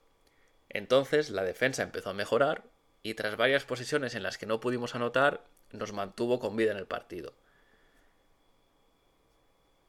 Entonces 0.68 1.30
la 1.30 1.44
defensa 1.44 1.82
empezó 1.82 2.10
a 2.10 2.14
mejorar 2.14 2.64
y 3.02 3.14
tras 3.14 3.36
varias 3.36 3.64
posiciones 3.64 4.14
en 4.14 4.22
las 4.22 4.36
que 4.36 4.44
no 4.44 4.60
pudimos 4.60 4.94
anotar, 4.94 5.42
nos 5.72 5.92
mantuvo 5.92 6.40
con 6.40 6.56
vida 6.56 6.72
en 6.72 6.78
el 6.78 6.86
partido. 6.86 7.34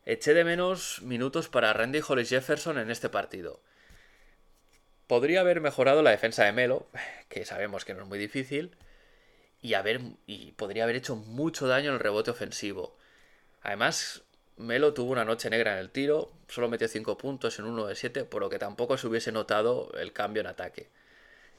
Eché 0.05 0.33
de 0.33 0.43
menos 0.43 1.01
minutos 1.01 1.49
para 1.49 1.73
Randy 1.73 2.01
Hollis 2.07 2.29
Jefferson 2.29 2.79
en 2.79 2.89
este 2.89 3.09
partido. 3.09 3.61
Podría 5.07 5.41
haber 5.41 5.61
mejorado 5.61 6.01
la 6.01 6.11
defensa 6.11 6.45
de 6.45 6.51
Melo, 6.51 6.87
que 7.29 7.45
sabemos 7.45 7.85
que 7.85 7.93
no 7.93 8.03
es 8.03 8.07
muy 8.07 8.17
difícil, 8.17 8.75
y, 9.61 9.73
haber, 9.73 10.01
y 10.25 10.53
podría 10.53 10.83
haber 10.83 10.95
hecho 10.95 11.15
mucho 11.15 11.67
daño 11.67 11.89
en 11.89 11.95
el 11.95 11.99
rebote 11.99 12.31
ofensivo. 12.31 12.95
Además, 13.61 14.23
Melo 14.57 14.93
tuvo 14.93 15.11
una 15.11 15.25
noche 15.25 15.49
negra 15.49 15.73
en 15.73 15.79
el 15.79 15.89
tiro, 15.89 16.31
solo 16.47 16.69
metió 16.69 16.87
5 16.87 17.17
puntos 17.17 17.59
en 17.59 17.65
1 17.65 17.87
de 17.87 17.95
7, 17.95 18.25
por 18.25 18.41
lo 18.41 18.49
que 18.49 18.59
tampoco 18.59 18.97
se 18.97 19.07
hubiese 19.07 19.31
notado 19.31 19.91
el 19.97 20.13
cambio 20.13 20.41
en 20.41 20.47
ataque. 20.47 20.89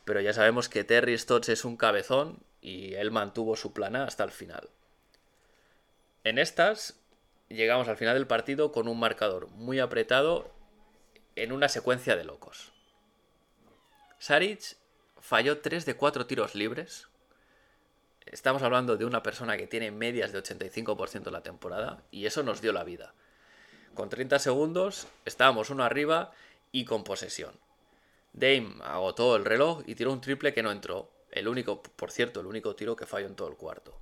Pero 0.04 0.20
ya 0.20 0.32
sabemos 0.32 0.68
que 0.68 0.84
Terry 0.84 1.16
Stotts 1.16 1.48
es 1.50 1.64
un 1.64 1.76
cabezón 1.76 2.38
y 2.60 2.94
él 2.94 3.10
mantuvo 3.10 3.56
su 3.56 3.72
plana 3.72 4.04
hasta 4.04 4.24
el 4.24 4.30
final. 4.30 4.68
En 6.24 6.38
estas 6.38 7.00
llegamos 7.48 7.88
al 7.88 7.96
final 7.96 8.14
del 8.14 8.26
partido 8.26 8.72
con 8.72 8.88
un 8.88 8.98
marcador 8.98 9.48
muy 9.48 9.80
apretado 9.80 10.50
en 11.36 11.52
una 11.52 11.68
secuencia 11.68 12.16
de 12.16 12.24
locos. 12.24 12.72
Saric 14.18 14.76
falló 15.20 15.60
3 15.60 15.86
de 15.86 15.96
4 15.96 16.26
tiros 16.26 16.54
libres. 16.54 17.08
Estamos 18.26 18.62
hablando 18.62 18.96
de 18.96 19.06
una 19.06 19.22
persona 19.22 19.56
que 19.56 19.66
tiene 19.66 19.90
medias 19.90 20.32
de 20.32 20.42
85% 20.42 21.26
en 21.26 21.32
la 21.32 21.42
temporada 21.42 22.02
y 22.10 22.26
eso 22.26 22.42
nos 22.42 22.60
dio 22.60 22.72
la 22.72 22.84
vida. 22.84 23.14
Con 23.94 24.08
30 24.08 24.38
segundos 24.38 25.08
estábamos 25.24 25.70
uno 25.70 25.84
arriba 25.84 26.32
y 26.70 26.84
con 26.84 27.02
posesión. 27.02 27.54
Dame 28.32 28.74
agotó 28.82 29.36
el 29.36 29.44
reloj 29.44 29.82
y 29.86 29.94
tiró 29.94 30.12
un 30.12 30.20
triple 30.20 30.52
que 30.52 30.62
no 30.62 30.70
entró. 30.70 31.10
El 31.30 31.48
único, 31.48 31.82
por 31.82 32.10
cierto, 32.10 32.40
el 32.40 32.46
único 32.46 32.74
tiro 32.74 32.96
que 32.96 33.06
falló 33.06 33.26
en 33.26 33.36
todo 33.36 33.48
el 33.48 33.56
cuarto. 33.56 33.96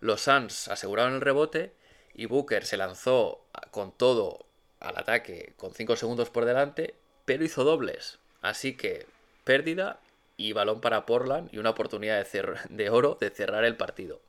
Los 0.00 0.22
Suns 0.22 0.68
aseguraron 0.68 1.14
el 1.14 1.20
rebote 1.20 1.72
y 2.14 2.26
Booker 2.26 2.64
se 2.64 2.76
lanzó 2.76 3.44
con 3.70 3.92
todo 3.92 4.46
al 4.80 4.98
ataque 4.98 5.54
con 5.56 5.72
5 5.72 5.96
segundos 5.96 6.28
por 6.30 6.44
delante, 6.44 6.94
pero 7.24 7.44
hizo 7.44 7.64
dobles. 7.64 8.18
Así 8.40 8.76
que 8.76 9.06
pérdida 9.44 10.00
y 10.36 10.52
balón 10.52 10.80
para 10.80 11.06
Portland 11.06 11.48
y 11.52 11.58
una 11.58 11.70
oportunidad 11.70 12.26
de, 12.68 12.90
oro 12.90 13.16
de 13.20 13.30
cerrar 13.30 13.64
el 13.64 13.76
partido. 13.76 14.20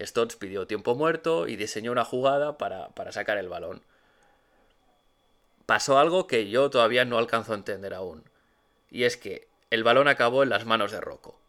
Stotts 0.00 0.36
pidió 0.36 0.66
tiempo 0.66 0.94
muerto 0.94 1.48
y 1.48 1.56
diseñó 1.56 1.92
una 1.92 2.04
jugada 2.04 2.58
para, 2.58 2.88
para 2.90 3.12
sacar 3.12 3.38
el 3.38 3.48
balón. 3.48 3.82
Pasó 5.66 5.98
algo 5.98 6.26
que 6.26 6.48
yo 6.48 6.70
todavía 6.70 7.04
no 7.04 7.18
alcanzo 7.18 7.52
a 7.52 7.56
entender 7.56 7.94
aún. 7.94 8.24
Y 8.90 9.04
es 9.04 9.16
que 9.16 9.48
el 9.70 9.84
balón 9.84 10.08
acabó 10.08 10.42
en 10.42 10.48
las 10.48 10.64
manos 10.64 10.92
de 10.92 11.00
Rocco. 11.00 11.40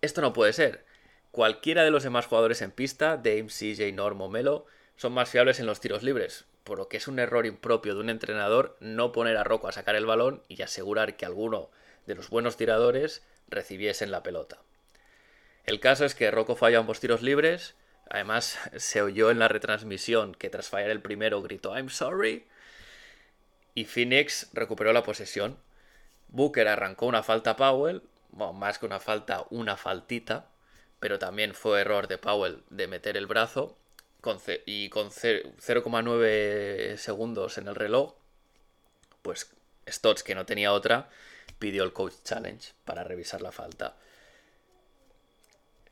Esto 0.00 0.20
no 0.20 0.32
puede 0.32 0.52
ser. 0.52 0.84
Cualquiera 1.30 1.84
de 1.84 1.90
los 1.90 2.02
demás 2.02 2.26
jugadores 2.26 2.62
en 2.62 2.70
pista, 2.70 3.16
Dame, 3.16 3.48
CJ, 3.48 3.92
Norm 3.92 4.20
o 4.20 4.28
Melo, 4.28 4.66
son 4.96 5.12
más 5.12 5.28
fiables 5.28 5.60
en 5.60 5.66
los 5.66 5.80
tiros 5.80 6.02
libres, 6.02 6.44
por 6.62 6.78
lo 6.78 6.88
que 6.88 6.96
es 6.96 7.08
un 7.08 7.18
error 7.18 7.46
impropio 7.46 7.94
de 7.94 8.00
un 8.00 8.10
entrenador 8.10 8.76
no 8.80 9.12
poner 9.12 9.36
a 9.36 9.44
Rocco 9.44 9.66
a 9.66 9.72
sacar 9.72 9.96
el 9.96 10.06
balón 10.06 10.42
y 10.48 10.62
asegurar 10.62 11.16
que 11.16 11.26
alguno 11.26 11.70
de 12.06 12.14
los 12.14 12.30
buenos 12.30 12.56
tiradores 12.56 13.22
recibiesen 13.48 14.10
la 14.10 14.22
pelota. 14.22 14.60
El 15.64 15.80
caso 15.80 16.04
es 16.04 16.14
que 16.14 16.30
Rocco 16.30 16.56
falló 16.56 16.80
ambos 16.80 17.00
tiros 17.00 17.22
libres, 17.22 17.74
además 18.08 18.58
se 18.76 19.02
oyó 19.02 19.30
en 19.30 19.38
la 19.38 19.48
retransmisión 19.48 20.34
que 20.34 20.50
tras 20.50 20.68
fallar 20.68 20.90
el 20.90 21.00
primero 21.00 21.42
gritó 21.42 21.76
I'm 21.76 21.90
sorry 21.90 22.46
y 23.74 23.86
Phoenix 23.86 24.48
recuperó 24.52 24.92
la 24.92 25.02
posesión. 25.02 25.58
Booker 26.34 26.66
arrancó 26.66 27.06
una 27.06 27.22
falta 27.22 27.50
a 27.50 27.56
Powell, 27.56 28.02
más 28.32 28.80
que 28.80 28.86
una 28.86 28.98
falta, 28.98 29.46
una 29.50 29.76
faltita, 29.76 30.48
pero 30.98 31.20
también 31.20 31.54
fue 31.54 31.80
error 31.80 32.08
de 32.08 32.18
Powell 32.18 32.64
de 32.70 32.88
meter 32.88 33.16
el 33.16 33.28
brazo 33.28 33.78
y 34.66 34.88
con 34.88 35.10
0,9 35.10 36.96
segundos 36.96 37.56
en 37.56 37.68
el 37.68 37.76
reloj, 37.76 38.14
pues 39.22 39.54
Stotts, 39.88 40.24
que 40.24 40.34
no 40.34 40.44
tenía 40.44 40.72
otra, 40.72 41.08
pidió 41.60 41.84
el 41.84 41.92
Coach 41.92 42.14
Challenge 42.24 42.72
para 42.84 43.04
revisar 43.04 43.40
la 43.40 43.52
falta. 43.52 43.94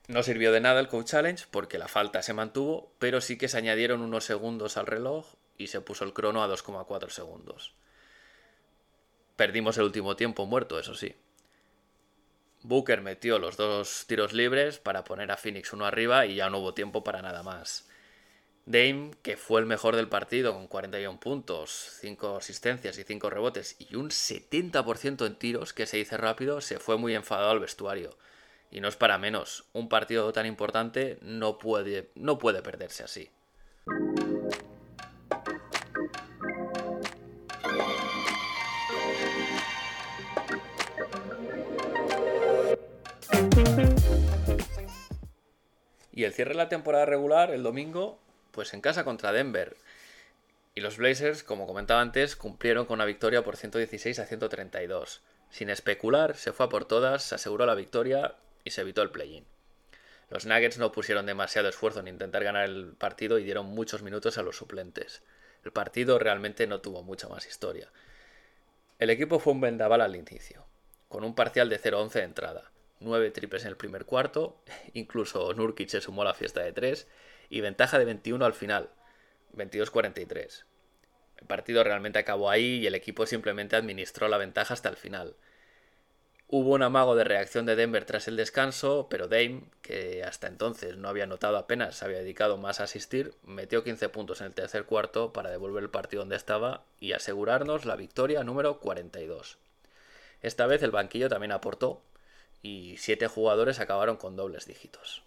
No 0.09 0.25
sirvió 0.25 0.51
de 0.51 0.61
nada 0.61 0.81
el 0.81 0.89
Coach 0.89 1.11
Challenge 1.11 1.45
porque 1.53 1.79
la 1.79 1.87
falta 1.87 2.21
se 2.21 2.33
mantuvo, 2.33 2.93
pero 2.99 3.21
sí 3.21 3.39
que 3.39 3.47
se 3.47 3.59
añadieron 3.59 4.03
unos 4.03 4.25
segundos 4.25 4.77
al 4.77 4.87
reloj 4.87 5.37
y 5.57 5.69
se 5.69 5.81
puso 5.81 6.05
el 6.05 6.13
crono 6.13 6.43
a 6.43 6.49
2,4 6.49 7.11
segundos. 7.11 7.77
Perdimos 9.43 9.77
el 9.77 9.83
último 9.83 10.15
tiempo 10.15 10.47
muerto, 10.47 10.79
eso 10.79 10.95
sí. 10.95 11.17
Booker 12.63 13.01
metió 13.01 13.41
los 13.41 13.57
dos 13.57 14.05
tiros 14.07 14.33
libres 14.33 14.79
para 14.79 15.03
poner 15.03 15.33
a 15.33 15.37
Phoenix 15.37 15.73
uno 15.73 15.85
arriba 15.85 16.27
y 16.27 16.37
ya 16.37 16.49
no 16.49 16.59
hubo 16.59 16.75
tiempo 16.75 17.03
para 17.03 17.23
nada 17.23 17.43
más. 17.43 17.89
Dame, 18.67 19.11
que 19.21 19.37
fue 19.37 19.59
el 19.61 19.67
mejor 19.67 19.97
del 19.97 20.09
partido 20.09 20.53
con 20.53 20.69
41 20.69 21.19
puntos, 21.19 21.97
5 22.03 22.37
asistencias 22.37 22.97
y 22.99 23.03
5 23.03 23.31
rebotes 23.31 23.75
y 23.81 23.97
un 23.97 24.11
70% 24.11 25.27
en 25.27 25.35
tiros, 25.35 25.73
que 25.73 25.87
se 25.87 25.97
dice 25.97 26.17
rápido, 26.17 26.61
se 26.61 26.79
fue 26.79 26.97
muy 26.97 27.17
enfadado 27.17 27.51
al 27.51 27.59
vestuario. 27.59 28.17
Y 28.71 28.79
no 28.79 28.87
es 28.87 28.95
para 28.95 29.19
menos, 29.19 29.65
un 29.73 29.89
partido 29.89 30.33
tan 30.33 30.47
importante 30.47 31.19
no 31.21 31.59
puede, 31.59 32.13
no 32.15 32.39
puede 32.39 32.63
perderse 32.63 33.03
así. 33.03 33.29
Y 46.23 46.25
el 46.25 46.33
cierre 46.33 46.51
de 46.51 46.59
la 46.59 46.69
temporada 46.69 47.05
regular, 47.05 47.51
el 47.51 47.65
domingo, 47.65 48.17
pues 48.53 48.75
en 48.75 48.81
casa 48.81 49.03
contra 49.03 49.33
Denver. 49.33 49.77
Y 50.73 50.81
los 50.81 50.97
Blazers, 50.97 51.43
como 51.43 51.67
comentaba 51.67 52.01
antes, 52.01 52.37
cumplieron 52.37 52.87
con 52.87 52.95
una 52.95 53.07
victoria 53.07 53.43
por 53.43 53.57
116 53.57 54.21
a 54.21 54.27
132. 54.27 55.21
Sin 55.51 55.69
especular, 55.69 56.37
se 56.37 56.53
fue 56.53 56.67
a 56.67 56.69
por 56.69 56.85
todas, 56.85 57.25
se 57.25 57.35
aseguró 57.35 57.67
la 57.67 57.75
victoria 57.75 58.37
y 58.63 58.71
se 58.71 58.83
evitó 58.83 59.03
el 59.03 59.11
play-in. 59.11 59.45
Los 60.31 60.47
Nuggets 60.47 60.79
no 60.79 60.93
pusieron 60.93 61.27
demasiado 61.27 61.69
esfuerzo 61.69 61.99
en 61.99 62.07
intentar 62.07 62.45
ganar 62.45 62.67
el 62.67 62.93
partido 62.97 63.41
y 63.41 63.43
dieron 63.43 63.67
muchos 63.67 64.03
minutos 64.05 64.39
a 64.39 64.43
los 64.43 64.57
suplentes. 64.57 65.25
El 65.65 65.73
partido 65.73 66.21
realmente 66.21 66.69
no 66.69 66.81
tuvo 66.81 67.03
mucha 67.03 67.29
más 67.29 67.49
historia. 67.49 67.91
El 69.01 69.11
equipo 69.11 69.41
fue 69.41 69.55
un 69.55 69.61
vendaval 69.61 70.01
al 70.01 70.15
inicio, 70.15 70.65
con 71.09 71.25
un 71.25 71.35
parcial 71.35 71.69
de 71.69 71.81
0-11 71.81 72.13
de 72.13 72.23
entrada, 72.23 72.72
9 73.03 73.31
triples 73.31 73.63
en 73.63 73.69
el 73.69 73.77
primer 73.77 74.05
cuarto, 74.05 74.57
incluso 74.95 75.53
Nurkic 75.55 75.89
se 75.89 76.01
sumó 76.01 76.23
a 76.23 76.27
la 76.27 76.35
fiesta 76.35 76.61
de 76.61 76.73
3 76.73 77.07
y 77.51 77.61
ventaja 77.61 77.99
de 77.99 78.05
21 78.05 78.45
al 78.45 78.55
final, 78.55 78.91
22-43. 79.57 80.65
El 81.37 81.47
partido 81.47 81.83
realmente 81.83 82.19
acabó 82.19 82.51
ahí 82.51 82.79
y 82.79 82.87
el 82.87 82.95
equipo 82.95 83.27
simplemente 83.27 83.77
administró 83.77 84.29
la 84.29 84.39
ventaja 84.39 84.75
hasta 84.75 84.89
el 84.89 84.97
final. 84.97 85.35
Hubo 86.55 86.73
un 86.75 86.83
amago 86.83 87.17
de 87.17 87.25
reacción 87.25 87.65
de 87.65 87.77
Denver 87.77 88.05
tras 88.05 88.29
el 88.29 88.37
descanso, 88.37 89.07
pero 89.09 89.27
Dame, 89.27 89.63
que 89.81 90.23
hasta 90.23 90.49
entonces 90.49 90.99
no 90.99 91.09
había 91.09 91.27
notado 91.27 91.57
apenas, 91.57 91.97
se 91.97 92.05
había 92.05 92.19
dedicado 92.19 92.59
más 92.59 92.79
a 92.79 92.85
asistir, 92.85 93.35
metió 93.43 93.83
15 93.83 94.11
puntos 94.11 94.43
en 94.43 94.49
el 94.49 94.55
tercer 94.55 94.85
cuarto 94.85 95.33
para 95.33 95.51
devolver 95.51 95.83
el 95.83 95.89
partido 95.89 96.21
donde 96.21 96.37
estaba 96.37 96.85
y 97.01 97.13
asegurarnos 97.13 97.87
la 97.87 97.97
victoria 97.97 98.45
número 98.45 98.81
42. 98.81 99.57
Esta 100.43 100.67
vez 100.67 100.83
el 100.83 100.91
banquillo 100.91 101.31
también 101.31 101.53
aportó 101.53 102.03
y 102.63 102.97
7 102.97 103.27
jugadores 103.27 103.81
acabaron 103.81 104.17
con 104.17 104.37
dobles 104.37 104.67
dígitos. 104.67 105.23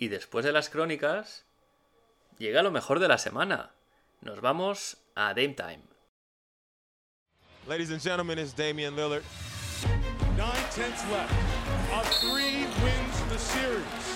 Y 0.00 0.08
después 0.08 0.44
de 0.44 0.52
las 0.52 0.70
crónicas, 0.70 1.44
llega 2.38 2.62
lo 2.62 2.70
mejor 2.70 3.00
de 3.00 3.08
la 3.08 3.18
semana. 3.18 3.72
Nos 4.20 4.40
vamos 4.40 4.98
a 5.16 5.34
Dame 5.34 5.54
Time. 5.54 5.82
Ladies 7.66 7.90
and 7.90 8.00
gentlemen, 8.00 8.38
it's 8.38 8.54
Damian 8.54 8.94
Lillard. 8.94 9.22
Nine 10.36 10.64
tenths 10.70 11.04
left. 11.10 11.32
A 11.92 12.02
three 12.20 12.64
wins 12.82 13.18
the 13.28 13.38
series. 13.38 14.07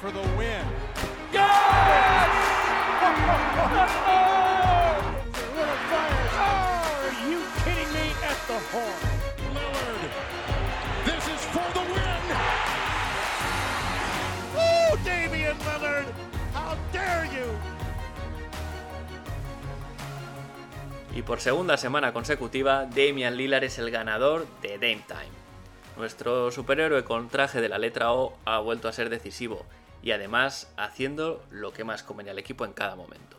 For 0.00 0.10
the 0.12 0.20
win. 0.36 0.66
Yes! 1.32 1.42
Lillard 5.56 5.80
fires. 5.88 6.34
Oh, 6.36 7.04
are 7.04 7.16
you 7.30 7.40
kidding 7.64 7.90
me? 7.94 8.06
At 8.20 8.38
the 8.46 8.58
horn. 8.68 9.00
Lillard. 9.54 10.02
This 11.06 11.24
is 11.26 11.42
for 11.46 11.68
the 11.72 11.84
win. 11.94 12.22
Woo, 14.54 14.92
Damian 15.06 15.56
Lillard. 15.60 16.08
How 16.52 16.76
dare 16.92 17.24
you? 17.32 17.48
Y 21.16 21.22
por 21.22 21.40
segunda 21.40 21.78
semana 21.78 22.12
consecutiva, 22.12 22.84
Damian 22.84 23.38
Lillard 23.38 23.64
es 23.64 23.78
el 23.78 23.90
ganador 23.90 24.46
de 24.60 24.76
Dame 24.76 25.02
Time. 25.08 25.43
Nuestro 25.96 26.50
superhéroe 26.50 27.04
con 27.04 27.28
traje 27.28 27.60
de 27.60 27.68
la 27.68 27.78
letra 27.78 28.12
O 28.12 28.36
ha 28.44 28.58
vuelto 28.58 28.88
a 28.88 28.92
ser 28.92 29.10
decisivo 29.10 29.64
y 30.02 30.10
además 30.10 30.72
haciendo 30.76 31.44
lo 31.50 31.72
que 31.72 31.84
más 31.84 32.02
convenía 32.02 32.32
al 32.32 32.38
equipo 32.40 32.64
en 32.64 32.72
cada 32.72 32.96
momento. 32.96 33.36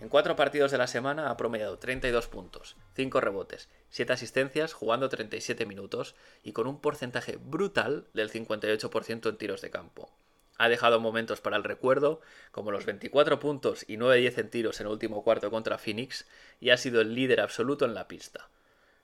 En 0.00 0.10
cuatro 0.10 0.36
partidos 0.36 0.70
de 0.70 0.76
la 0.76 0.86
semana 0.86 1.30
ha 1.30 1.36
promediado 1.38 1.78
32 1.78 2.28
puntos, 2.28 2.76
5 2.94 3.20
rebotes, 3.20 3.70
7 3.88 4.12
asistencias 4.12 4.74
jugando 4.74 5.08
37 5.08 5.64
minutos 5.64 6.14
y 6.44 6.52
con 6.52 6.66
un 6.66 6.78
porcentaje 6.78 7.38
brutal 7.40 8.06
del 8.12 8.30
58% 8.30 9.28
en 9.30 9.36
tiros 9.38 9.62
de 9.62 9.70
campo. 9.70 10.10
Ha 10.58 10.68
dejado 10.68 11.00
momentos 11.00 11.40
para 11.40 11.56
el 11.56 11.64
recuerdo, 11.64 12.20
como 12.52 12.70
los 12.70 12.84
24 12.84 13.40
puntos 13.40 13.84
y 13.88 13.96
9-10 13.96 14.38
en 14.38 14.50
tiros 14.50 14.80
en 14.80 14.86
el 14.86 14.92
último 14.92 15.24
cuarto 15.24 15.50
contra 15.50 15.78
Phoenix, 15.78 16.26
y 16.60 16.70
ha 16.70 16.76
sido 16.76 17.00
el 17.00 17.14
líder 17.14 17.40
absoluto 17.40 17.86
en 17.86 17.94
la 17.94 18.08
pista. 18.08 18.50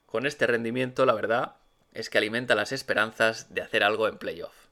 Con 0.05 0.25
este 0.25 0.47
rendimiento, 0.47 1.05
la 1.05 1.13
verdad, 1.13 1.55
es 1.95 2.09
que 2.09 2.17
alimenta 2.17 2.55
las 2.55 2.73
esperanzas 2.73 3.53
de 3.53 3.61
hacer 3.61 3.81
algo 3.81 4.09
en 4.09 4.17
playoff. 4.17 4.67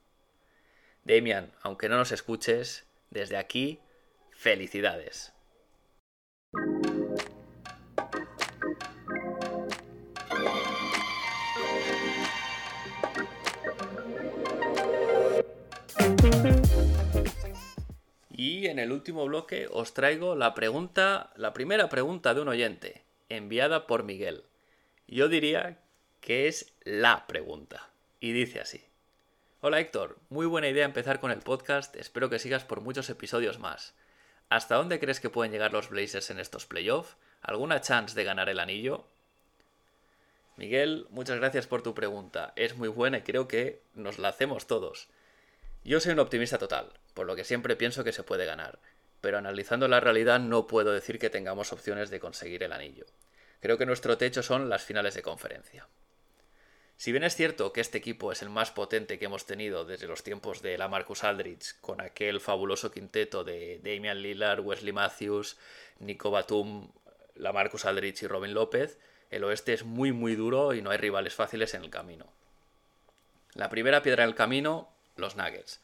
Damian, 1.04 1.52
aunque 1.62 1.88
no 1.88 1.96
nos 1.96 2.12
escuches, 2.12 2.86
desde 3.08 3.38
aquí, 3.38 3.80
felicidades. 4.30 5.32
Y 18.30 18.66
en 18.66 18.78
el 18.78 18.92
último 18.92 19.24
bloque 19.24 19.66
os 19.70 19.94
traigo 19.94 20.36
la 20.36 20.54
pregunta, 20.54 21.32
la 21.36 21.54
primera 21.54 21.88
pregunta 21.88 22.34
de 22.34 22.42
un 22.42 22.48
oyente, 22.48 23.02
enviada 23.30 23.86
por 23.86 24.04
Miguel. 24.04 24.44
Yo 25.06 25.28
diría 25.28 25.78
que 26.24 26.48
es 26.48 26.72
la 26.84 27.26
pregunta. 27.26 27.90
Y 28.18 28.32
dice 28.32 28.58
así. 28.58 28.82
Hola 29.60 29.78
Héctor, 29.78 30.16
muy 30.30 30.46
buena 30.46 30.68
idea 30.68 30.86
empezar 30.86 31.20
con 31.20 31.30
el 31.30 31.40
podcast, 31.40 31.94
espero 31.96 32.30
que 32.30 32.38
sigas 32.38 32.64
por 32.64 32.80
muchos 32.80 33.10
episodios 33.10 33.58
más. 33.58 33.92
¿Hasta 34.48 34.76
dónde 34.76 34.98
crees 34.98 35.20
que 35.20 35.28
pueden 35.28 35.52
llegar 35.52 35.74
los 35.74 35.90
Blazers 35.90 36.30
en 36.30 36.40
estos 36.40 36.64
playoffs? 36.64 37.16
¿Alguna 37.42 37.82
chance 37.82 38.14
de 38.14 38.24
ganar 38.24 38.48
el 38.48 38.58
anillo? 38.58 39.06
Miguel, 40.56 41.06
muchas 41.10 41.36
gracias 41.36 41.66
por 41.66 41.82
tu 41.82 41.94
pregunta. 41.94 42.54
Es 42.56 42.74
muy 42.74 42.88
buena 42.88 43.18
y 43.18 43.22
creo 43.22 43.46
que 43.46 43.82
nos 43.92 44.18
la 44.18 44.28
hacemos 44.28 44.66
todos. 44.66 45.08
Yo 45.84 46.00
soy 46.00 46.12
un 46.12 46.20
optimista 46.20 46.56
total, 46.56 46.90
por 47.12 47.26
lo 47.26 47.36
que 47.36 47.44
siempre 47.44 47.76
pienso 47.76 48.02
que 48.02 48.12
se 48.12 48.22
puede 48.22 48.46
ganar, 48.46 48.78
pero 49.20 49.36
analizando 49.36 49.88
la 49.88 50.00
realidad 50.00 50.40
no 50.40 50.66
puedo 50.66 50.90
decir 50.92 51.18
que 51.18 51.28
tengamos 51.28 51.70
opciones 51.74 52.08
de 52.08 52.20
conseguir 52.20 52.62
el 52.62 52.72
anillo. 52.72 53.04
Creo 53.60 53.76
que 53.76 53.84
nuestro 53.84 54.16
techo 54.16 54.42
son 54.42 54.70
las 54.70 54.84
finales 54.84 55.12
de 55.12 55.22
conferencia. 55.22 55.86
Si 56.96 57.10
bien 57.10 57.24
es 57.24 57.34
cierto 57.34 57.72
que 57.72 57.80
este 57.80 57.98
equipo 57.98 58.32
es 58.32 58.42
el 58.42 58.50
más 58.50 58.70
potente 58.70 59.18
que 59.18 59.24
hemos 59.24 59.46
tenido 59.46 59.84
desde 59.84 60.06
los 60.06 60.22
tiempos 60.22 60.62
de 60.62 60.78
la 60.78 60.88
Marcus 60.88 61.24
Aldridge, 61.24 61.74
con 61.80 62.00
aquel 62.00 62.40
fabuloso 62.40 62.90
quinteto 62.90 63.44
de 63.44 63.80
Damian 63.82 64.22
Lillard, 64.22 64.60
Wesley 64.60 64.92
Matthews, 64.92 65.56
Nico 65.98 66.30
Batum, 66.30 66.90
la 67.34 67.52
Marcus 67.52 67.84
Aldridge 67.84 68.22
y 68.22 68.26
Robin 68.26 68.54
López, 68.54 68.98
el 69.30 69.44
oeste 69.44 69.72
es 69.72 69.84
muy 69.84 70.12
muy 70.12 70.36
duro 70.36 70.74
y 70.74 70.82
no 70.82 70.90
hay 70.90 70.98
rivales 70.98 71.34
fáciles 71.34 71.74
en 71.74 71.82
el 71.82 71.90
camino. 71.90 72.26
La 73.54 73.68
primera 73.68 74.02
piedra 74.02 74.22
en 74.22 74.30
el 74.30 74.34
camino, 74.34 74.88
los 75.16 75.36
Nuggets. 75.36 75.80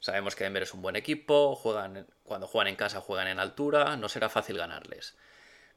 Sabemos 0.00 0.36
que 0.36 0.44
Denver 0.44 0.62
es 0.62 0.74
un 0.74 0.82
buen 0.82 0.96
equipo, 0.96 1.56
juegan, 1.56 2.06
cuando 2.24 2.46
juegan 2.46 2.68
en 2.68 2.76
casa 2.76 3.00
juegan 3.00 3.28
en 3.28 3.38
altura, 3.38 3.96
no 3.96 4.08
será 4.08 4.28
fácil 4.28 4.58
ganarles. 4.58 5.16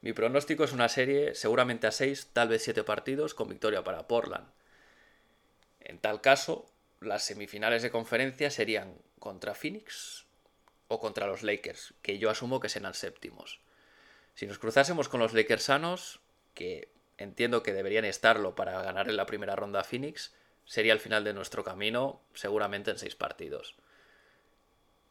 Mi 0.01 0.13
pronóstico 0.13 0.63
es 0.63 0.73
una 0.73 0.89
serie 0.89 1.35
seguramente 1.35 1.87
a 1.87 1.91
6, 1.91 2.29
tal 2.33 2.49
vez 2.49 2.63
7 2.63 2.83
partidos 2.83 3.33
con 3.33 3.49
victoria 3.49 3.83
para 3.83 4.07
Portland. 4.07 4.47
En 5.81 5.99
tal 5.99 6.21
caso, 6.21 6.65
las 6.99 7.23
semifinales 7.23 7.81
de 7.81 7.91
conferencia 7.91 8.51
serían 8.51 8.97
contra 9.19 9.55
Phoenix 9.55 10.25
o 10.87 10.99
contra 10.99 11.27
los 11.27 11.43
Lakers, 11.43 11.93
que 12.01 12.17
yo 12.17 12.29
asumo 12.29 12.59
que 12.59 12.69
serán 12.69 12.93
séptimos. 12.93 13.59
Si 14.35 14.45
nos 14.45 14.59
cruzásemos 14.59 15.09
con 15.09 15.19
los 15.19 15.33
Lakers 15.33 15.63
sanos, 15.63 16.19
que 16.53 16.89
entiendo 17.17 17.63
que 17.63 17.73
deberían 17.73 18.05
estarlo 18.05 18.55
para 18.55 18.81
ganar 18.81 19.09
en 19.09 19.17
la 19.17 19.25
primera 19.25 19.55
ronda 19.55 19.81
a 19.81 19.83
Phoenix, 19.83 20.33
sería 20.65 20.93
el 20.93 20.99
final 20.99 21.23
de 21.23 21.33
nuestro 21.33 21.63
camino, 21.63 22.21
seguramente 22.33 22.91
en 22.91 22.97
seis 22.97 23.15
partidos. 23.15 23.75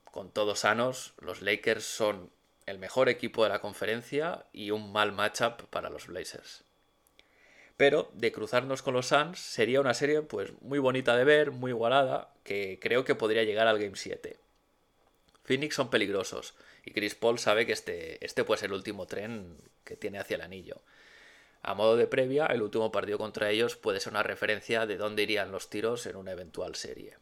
Con 0.04 0.32
todos 0.32 0.60
sanos, 0.60 1.14
los 1.18 1.42
Lakers 1.42 1.84
son 1.84 2.30
el 2.66 2.78
mejor 2.78 3.08
equipo 3.08 3.44
de 3.44 3.50
la 3.50 3.60
conferencia 3.60 4.46
y 4.52 4.70
un 4.70 4.92
mal 4.92 5.12
matchup 5.12 5.66
para 5.70 5.90
los 5.90 6.06
Blazers. 6.06 6.64
Pero 7.80 8.10
de 8.12 8.30
cruzarnos 8.30 8.82
con 8.82 8.92
los 8.92 9.06
Suns 9.06 9.38
sería 9.38 9.80
una 9.80 9.94
serie 9.94 10.20
pues 10.20 10.52
muy 10.60 10.78
bonita 10.78 11.16
de 11.16 11.24
ver, 11.24 11.50
muy 11.50 11.70
igualada, 11.70 12.28
que 12.44 12.78
creo 12.78 13.06
que 13.06 13.14
podría 13.14 13.42
llegar 13.42 13.66
al 13.66 13.78
Game 13.78 13.96
7. 13.96 14.36
Phoenix 15.44 15.76
son 15.76 15.88
peligrosos 15.88 16.52
y 16.84 16.90
Chris 16.90 17.14
Paul 17.14 17.38
sabe 17.38 17.64
que 17.64 17.72
este, 17.72 18.22
este 18.22 18.44
puede 18.44 18.60
ser 18.60 18.68
el 18.68 18.74
último 18.74 19.06
tren 19.06 19.56
que 19.82 19.96
tiene 19.96 20.18
hacia 20.18 20.34
el 20.34 20.42
anillo. 20.42 20.82
A 21.62 21.72
modo 21.72 21.96
de 21.96 22.06
previa, 22.06 22.44
el 22.48 22.60
último 22.60 22.92
partido 22.92 23.16
contra 23.16 23.48
ellos 23.48 23.76
puede 23.76 23.98
ser 23.98 24.12
una 24.12 24.22
referencia 24.22 24.84
de 24.84 24.98
dónde 24.98 25.22
irían 25.22 25.50
los 25.50 25.70
tiros 25.70 26.04
en 26.04 26.16
una 26.16 26.32
eventual 26.32 26.74
serie. 26.74 27.16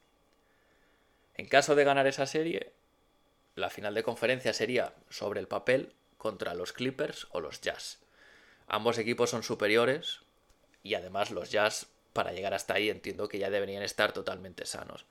En 1.37 1.47
caso 1.47 1.77
de 1.77 1.85
ganar 1.85 2.09
esa 2.09 2.27
serie, 2.27 2.73
la 3.55 3.71
final 3.71 3.95
de 3.95 4.03
conferencia 4.03 4.53
sería 4.53 4.93
sobre 5.09 5.39
el 5.39 5.47
papel 5.47 5.93
contra 6.17 6.55
los 6.55 6.73
Clippers 6.73 7.29
o 7.31 7.41
los 7.41 7.61
Jazz. 7.61 8.01
Ambos 8.67 8.99
equipos 8.99 9.31
son 9.31 9.45
superiores, 9.45 10.23
y 10.89 10.95
además 10.95 11.31
los 11.31 11.51
Jazz, 11.51 11.87
para 12.15 12.33
llegar 12.33 12.55
hasta 12.55 12.75
ahí, 12.75 12.89
entiendo 12.89 13.29
que 13.29 13.39
ya 13.39 13.51
deberían 13.51 13.83
estar 13.83 14.13
totalmente 14.13 14.65
sanos. 14.65 15.05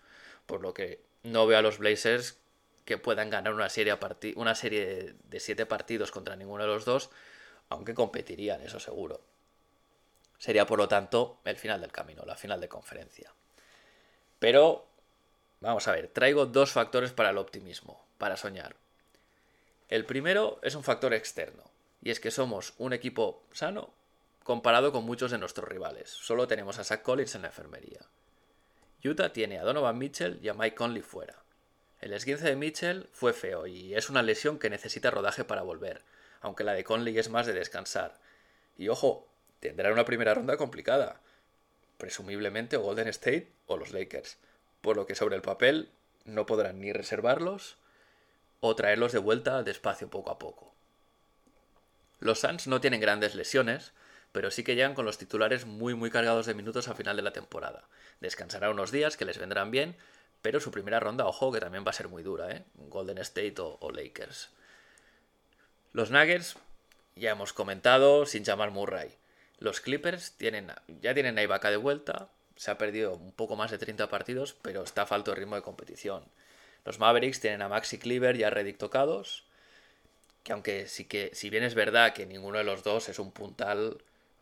Por 0.47 0.61
lo 0.61 0.73
que 0.73 0.99
no 1.21 1.45
veo 1.45 1.59
a 1.59 1.61
los 1.61 1.77
Blazers 1.77 2.39
que 2.83 2.97
puedan 2.97 3.29
ganar 3.29 3.53
una 3.53 3.69
serie, 3.69 3.95
una 4.35 4.55
serie 4.55 5.13
de 5.23 5.39
siete 5.39 5.67
partidos 5.67 6.09
contra 6.09 6.35
ninguno 6.35 6.63
de 6.63 6.69
los 6.69 6.83
dos, 6.83 7.11
aunque 7.69 7.93
competirían, 7.93 8.61
eso 8.61 8.79
seguro. 8.79 9.21
Sería, 10.39 10.65
por 10.65 10.79
lo 10.79 10.87
tanto, 10.87 11.39
el 11.45 11.57
final 11.57 11.81
del 11.81 11.91
camino, 11.91 12.23
la 12.25 12.35
final 12.35 12.59
de 12.59 12.69
conferencia. 12.69 13.31
Pero, 14.39 14.87
vamos 15.59 15.87
a 15.87 15.91
ver, 15.91 16.07
traigo 16.07 16.47
dos 16.47 16.71
factores 16.71 17.11
para 17.11 17.29
el 17.29 17.37
optimismo, 17.37 18.03
para 18.17 18.37
soñar. 18.37 18.75
El 19.89 20.05
primero 20.05 20.59
es 20.63 20.73
un 20.73 20.83
factor 20.83 21.13
externo, 21.13 21.63
y 22.01 22.09
es 22.09 22.19
que 22.19 22.31
somos 22.31 22.73
un 22.77 22.93
equipo 22.93 23.43
sano 23.51 23.93
comparado 24.47 24.93
con 24.93 25.03
muchos 25.03 25.29
de 25.31 25.37
nuestros 25.37 25.67
rivales. 25.67 26.09
Solo 26.09 26.47
tenemos 26.47 26.79
a 26.79 26.85
Zach 26.85 27.01
Collins 27.01 27.35
en 27.35 27.41
la 27.41 27.49
enfermería. 27.49 27.99
Utah 29.03 29.33
tiene 29.33 29.59
a 29.59 29.63
Donovan 29.63 29.97
Mitchell 29.97 30.39
y 30.41 30.47
a 30.47 30.53
Mike 30.53 30.77
Conley 30.77 31.01
fuera. 31.01 31.35
El 31.99 32.13
esguince 32.13 32.45
de 32.45 32.55
Mitchell 32.55 33.09
fue 33.11 33.33
feo 33.33 33.67
y 33.67 33.93
es 33.93 34.09
una 34.09 34.21
lesión 34.21 34.57
que 34.57 34.69
necesita 34.69 35.11
rodaje 35.11 35.43
para 35.43 35.63
volver, 35.63 36.01
aunque 36.39 36.63
la 36.63 36.71
de 36.71 36.85
Conley 36.85 37.19
es 37.19 37.29
más 37.29 37.45
de 37.45 37.51
descansar. 37.51 38.21
Y 38.77 38.87
ojo, 38.87 39.27
tendrá 39.59 39.91
una 39.91 40.05
primera 40.05 40.33
ronda 40.33 40.55
complicada, 40.55 41.19
presumiblemente 41.97 42.77
Golden 42.77 43.09
State 43.09 43.51
o 43.65 43.75
los 43.75 43.91
Lakers, 43.91 44.37
por 44.79 44.95
lo 44.95 45.05
que 45.05 45.15
sobre 45.15 45.35
el 45.35 45.41
papel 45.41 45.89
no 46.23 46.45
podrán 46.45 46.79
ni 46.79 46.93
reservarlos 46.93 47.75
o 48.61 48.77
traerlos 48.77 49.11
de 49.11 49.19
vuelta 49.19 49.61
despacio 49.63 50.09
poco 50.09 50.31
a 50.31 50.39
poco. 50.39 50.73
Los 52.21 52.39
Suns 52.39 52.67
no 52.67 52.79
tienen 52.79 53.01
grandes 53.01 53.35
lesiones, 53.35 53.91
pero 54.37 54.51
sí 54.51 54.63
que 54.63 54.75
llegan 54.75 54.93
con 54.93 55.03
los 55.03 55.17
titulares 55.17 55.65
muy 55.65 55.95
muy 55.95 56.11
cargados 56.11 56.45
de 56.45 56.53
minutos 56.53 56.87
a 56.87 56.93
final 56.93 57.15
de 57.15 57.23
la 57.23 57.33
temporada. 57.33 57.85
Descansará 58.19 58.69
unos 58.69 58.91
días 58.91 59.17
que 59.17 59.25
les 59.25 59.39
vendrán 59.39 59.71
bien, 59.71 59.95
pero 60.43 60.59
su 60.59 60.69
primera 60.69 60.99
ronda, 60.99 61.25
ojo, 61.25 61.51
que 61.51 61.59
también 61.59 61.83
va 61.83 61.89
a 61.89 61.93
ser 61.93 62.07
muy 62.07 62.21
dura, 62.21 62.51
¿eh? 62.51 62.63
Golden 62.75 63.17
State 63.17 63.55
o, 63.57 63.91
Lakers. 63.91 64.51
Los 65.91 66.11
Nuggets, 66.11 66.55
ya 67.15 67.31
hemos 67.31 67.51
comentado, 67.51 68.27
sin 68.27 68.43
llamar 68.43 68.69
Murray. 68.69 69.09
Los 69.57 69.81
Clippers 69.81 70.33
tienen, 70.33 70.71
ya 71.01 71.15
tienen 71.15 71.39
a 71.39 71.41
Ibaka 71.41 71.71
de 71.71 71.77
vuelta, 71.77 72.29
se 72.57 72.69
ha 72.69 72.77
perdido 72.77 73.15
un 73.15 73.31
poco 73.31 73.55
más 73.55 73.71
de 73.71 73.79
30 73.79 74.07
partidos, 74.07 74.55
pero 74.61 74.83
está 74.83 75.01
a 75.01 75.07
falto 75.07 75.31
de 75.31 75.37
ritmo 75.37 75.55
de 75.55 75.63
competición. 75.63 76.23
Los 76.85 76.99
Mavericks 76.99 77.39
tienen 77.39 77.63
a 77.63 77.69
Maxi 77.69 77.97
Cleaver 77.97 78.35
y 78.35 78.43
a 78.43 78.51
Reddick 78.51 78.77
tocados, 78.77 79.45
que 80.43 80.53
aunque 80.53 80.87
sí 80.87 81.05
que, 81.05 81.31
si 81.33 81.49
bien 81.49 81.63
es 81.63 81.73
verdad 81.73 82.13
que 82.13 82.27
ninguno 82.27 82.59
de 82.59 82.65
los 82.65 82.83
dos 82.83 83.09
es 83.09 83.17
un 83.17 83.31
puntal 83.31 83.97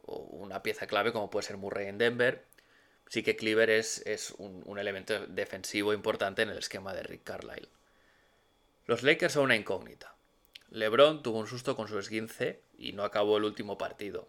una 0.06 0.64
pieza 0.64 0.88
clave 0.88 1.12
como 1.12 1.30
puede 1.30 1.48
ser 1.48 1.58
Murray 1.58 1.88
en 1.88 1.98
Denver, 1.98 2.46
sí 3.08 3.24
que 3.24 3.36
Cleaver 3.36 3.70
es, 3.70 4.34
un, 4.38 4.78
elemento 4.80 5.26
defensivo 5.28 5.94
importante 5.94 6.42
en 6.42 6.50
el 6.50 6.58
esquema 6.58 6.94
de 6.94 7.04
Rick 7.04 7.24
Carlisle. 7.24 7.70
Los 8.86 9.04
Lakers 9.04 9.34
son 9.34 9.46
una 9.46 9.56
incógnita. 9.56 10.16
LeBron 10.70 11.24
tuvo 11.24 11.40
un 11.40 11.48
susto 11.48 11.76
con 11.76 11.88
su 11.88 11.98
esguince 11.98 12.62
y 12.78 12.94
no 12.94 13.04
acabó 13.04 13.38
el 13.38 13.46
último 13.46 13.78
partido. 13.78 14.28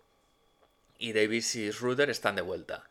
Y 0.98 1.12
Davis 1.12 1.54
y 1.56 1.70
Schroeder 1.72 2.08
están 2.08 2.36
de 2.36 2.42
vuelta. 2.42 2.84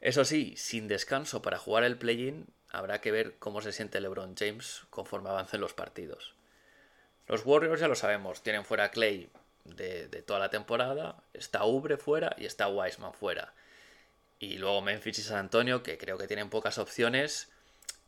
Eso 0.00 0.24
sí, 0.24 0.54
sin 0.56 0.86
descanso 0.86 1.42
para 1.42 1.58
jugar 1.58 1.82
el 1.82 1.98
play-in, 1.98 2.46
habrá 2.68 3.00
que 3.00 3.10
ver 3.10 3.36
cómo 3.38 3.60
se 3.60 3.72
siente 3.72 4.00
LeBron 4.00 4.36
James 4.36 4.82
conforme 4.90 5.30
avancen 5.30 5.60
los 5.60 5.74
partidos. 5.74 6.34
Los 7.26 7.44
Warriors 7.44 7.80
ya 7.80 7.88
lo 7.88 7.96
sabemos, 7.96 8.42
tienen 8.42 8.64
fuera 8.64 8.84
a 8.84 8.90
Clay 8.90 9.28
de, 9.64 10.06
toda 10.26 10.38
la 10.38 10.50
temporada. 10.50 11.22
Está 11.32 11.64
Ubre 11.64 11.96
fuera 11.96 12.34
y 12.38 12.46
está 12.46 12.68
Wiseman 12.68 13.12
fuera. 13.12 13.54
Y 14.38 14.58
luego 14.58 14.82
Memphis 14.82 15.18
y 15.18 15.22
San 15.22 15.38
Antonio, 15.38 15.82
que 15.82 15.98
creo 15.98 16.18
que 16.18 16.26
tienen 16.26 16.50
pocas 16.50 16.78
opciones. 16.78 17.48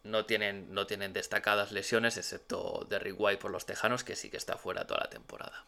No 0.02 0.24
tienen, 0.24 0.72
no 0.72 0.86
tienen 0.86 1.12
destacadas 1.12 1.72
lesiones, 1.72 2.16
excepto 2.16 2.86
Derrick 2.88 3.16
White 3.18 3.40
por 3.40 3.50
los 3.50 3.66
Tejanos, 3.66 4.04
que 4.04 4.16
sí 4.16 4.30
que 4.30 4.38
está 4.38 4.56
fuera 4.56 4.86
toda 4.86 5.00
la 5.00 5.10
temporada. 5.10 5.66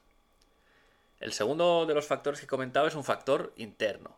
El 1.20 1.32
segundo 1.32 1.86
de 1.86 1.94
los 1.94 2.06
factores 2.06 2.40
que 2.40 2.46
he 2.46 2.48
comentado 2.48 2.86
es 2.86 2.94
un 2.94 3.04
factor 3.04 3.52
interno. 3.56 4.16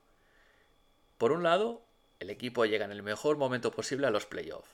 Por 1.18 1.32
un 1.32 1.42
lado, 1.42 1.82
el 2.20 2.30
equipo 2.30 2.64
llega 2.64 2.84
en 2.84 2.92
el 2.92 3.02
mejor 3.02 3.36
momento 3.36 3.72
posible 3.72 4.06
a 4.06 4.10
los 4.10 4.26
playoffs. 4.26 4.70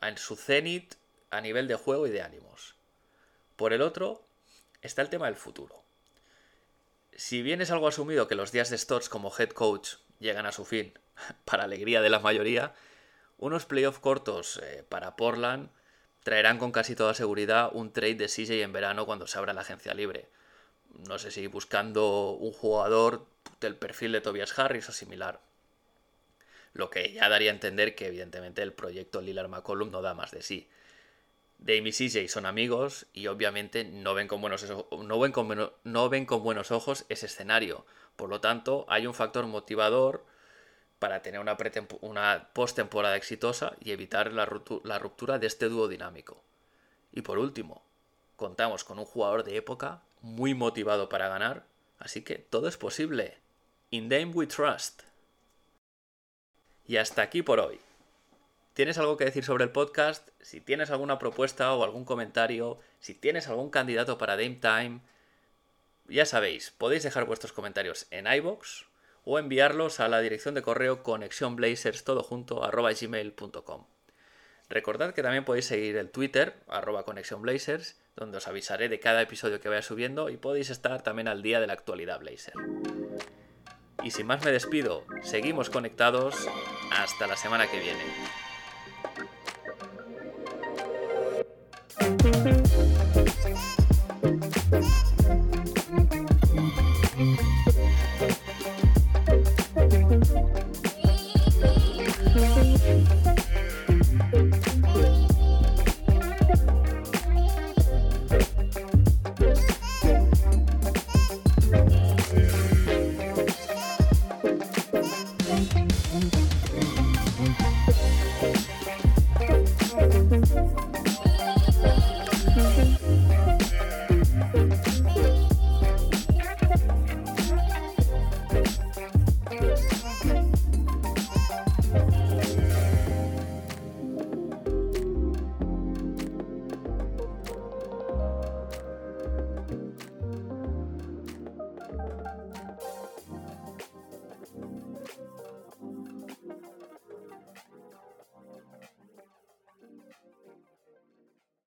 En 0.00 0.16
su 0.16 0.36
cenit 0.36 0.94
a 1.30 1.40
nivel 1.40 1.68
de 1.68 1.74
juego 1.74 2.06
y 2.06 2.10
de 2.10 2.22
ánimos. 2.22 2.74
Por 3.56 3.72
el 3.72 3.82
otro, 3.82 4.22
está 4.82 5.02
el 5.02 5.10
tema 5.10 5.26
del 5.26 5.36
futuro. 5.36 5.82
Si 7.14 7.42
bien 7.42 7.60
es 7.60 7.70
algo 7.70 7.88
asumido 7.88 8.28
que 8.28 8.34
los 8.34 8.52
días 8.52 8.70
de 8.70 8.78
Stotts 8.78 9.08
como 9.08 9.32
head 9.36 9.50
coach 9.50 9.94
llegan 10.20 10.46
a 10.46 10.52
su 10.52 10.64
fin, 10.64 10.92
para 11.44 11.64
alegría 11.64 12.00
de 12.00 12.10
la 12.10 12.20
mayoría, 12.20 12.74
unos 13.38 13.66
playoffs 13.66 14.00
cortos 14.00 14.60
eh, 14.62 14.84
para 14.88 15.16
Portland 15.16 15.70
traerán 16.22 16.58
con 16.58 16.72
casi 16.72 16.94
toda 16.94 17.14
seguridad 17.14 17.70
un 17.72 17.92
trade 17.92 18.16
de 18.16 18.28
CJ 18.28 18.62
en 18.62 18.72
verano 18.72 19.06
cuando 19.06 19.26
se 19.26 19.38
abra 19.38 19.54
la 19.54 19.62
agencia 19.62 19.94
libre. 19.94 20.28
No 21.08 21.18
sé 21.18 21.30
si 21.30 21.46
buscando 21.46 22.32
un 22.32 22.52
jugador 22.52 23.26
del 23.60 23.76
perfil 23.76 24.12
de 24.12 24.20
Tobias 24.20 24.58
Harris 24.58 24.88
o 24.88 24.92
similar. 24.92 25.40
Lo 26.72 26.90
que 26.90 27.12
ya 27.12 27.28
daría 27.28 27.50
a 27.50 27.54
entender 27.54 27.94
que 27.94 28.08
evidentemente 28.08 28.62
el 28.62 28.72
proyecto 28.72 29.20
Lillard 29.20 29.48
McCollum 29.48 29.90
no 29.90 30.02
da 30.02 30.14
más 30.14 30.30
de 30.30 30.42
sí. 30.42 30.68
Dame 31.58 31.88
y 31.88 31.92
CJ 31.92 32.28
son 32.28 32.46
amigos 32.46 33.06
y 33.12 33.26
obviamente 33.26 33.84
no 33.84 34.14
ven, 34.14 34.28
con 34.28 34.40
buenos, 34.40 34.64
no, 34.90 35.18
ven 35.18 35.32
con, 35.32 35.72
no 35.84 36.08
ven 36.08 36.24
con 36.24 36.42
buenos 36.42 36.70
ojos 36.70 37.04
ese 37.08 37.26
escenario. 37.26 37.84
Por 38.16 38.30
lo 38.30 38.40
tanto, 38.40 38.86
hay 38.88 39.06
un 39.06 39.14
factor 39.14 39.46
motivador 39.46 40.24
para 40.98 41.22
tener 41.22 41.40
una, 41.40 41.56
una 42.00 42.48
postemporada 42.52 43.16
exitosa 43.16 43.76
y 43.80 43.92
evitar 43.92 44.32
la, 44.32 44.48
la 44.84 44.98
ruptura 44.98 45.38
de 45.38 45.46
este 45.46 45.68
dúo 45.68 45.88
dinámico. 45.88 46.42
Y 47.12 47.22
por 47.22 47.38
último, 47.38 47.82
contamos 48.36 48.84
con 48.84 48.98
un 48.98 49.04
jugador 49.04 49.44
de 49.44 49.56
época 49.56 50.02
muy 50.20 50.54
motivado 50.54 51.08
para 51.08 51.28
ganar, 51.28 51.64
así 51.98 52.22
que 52.22 52.36
todo 52.36 52.68
es 52.68 52.76
posible. 52.76 53.38
In 53.90 54.08
Dame 54.08 54.26
we 54.26 54.46
trust. 54.46 55.02
Y 56.86 56.96
hasta 56.96 57.22
aquí 57.22 57.42
por 57.42 57.60
hoy. 57.60 57.80
¿Tienes 58.78 58.96
algo 58.96 59.16
que 59.16 59.24
decir 59.24 59.42
sobre 59.42 59.64
el 59.64 59.72
podcast? 59.72 60.28
Si 60.40 60.60
tienes 60.60 60.92
alguna 60.92 61.18
propuesta 61.18 61.74
o 61.74 61.82
algún 61.82 62.04
comentario, 62.04 62.78
si 63.00 63.12
tienes 63.12 63.48
algún 63.48 63.70
candidato 63.70 64.18
para 64.18 64.36
Dame 64.36 64.60
Time, 64.60 65.00
ya 66.06 66.24
sabéis, 66.24 66.70
podéis 66.70 67.02
dejar 67.02 67.24
vuestros 67.24 67.52
comentarios 67.52 68.06
en 68.12 68.32
iBox 68.32 68.86
o 69.24 69.40
enviarlos 69.40 69.98
a 69.98 70.06
la 70.06 70.20
dirección 70.20 70.54
de 70.54 70.62
correo 70.62 71.02
conexionblazers 71.02 72.04
todo 72.04 72.22
junto. 72.22 72.62
Recordad 74.70 75.12
que 75.12 75.22
también 75.24 75.44
podéis 75.44 75.64
seguir 75.64 75.96
el 75.96 76.10
Twitter 76.10 76.54
arroba 76.68 77.04
conexionblazers 77.04 77.96
donde 78.14 78.38
os 78.38 78.46
avisaré 78.46 78.88
de 78.88 79.00
cada 79.00 79.22
episodio 79.22 79.60
que 79.60 79.68
vaya 79.68 79.82
subiendo 79.82 80.30
y 80.30 80.36
podéis 80.36 80.70
estar 80.70 81.02
también 81.02 81.26
al 81.26 81.42
día 81.42 81.58
de 81.58 81.66
la 81.66 81.72
actualidad 81.72 82.20
Blazer. 82.20 82.54
Y 84.04 84.12
sin 84.12 84.28
más 84.28 84.44
me 84.44 84.52
despido, 84.52 85.04
seguimos 85.24 85.68
conectados 85.68 86.36
hasta 86.92 87.26
la 87.26 87.36
semana 87.36 87.68
que 87.68 87.80
viene. 87.80 88.04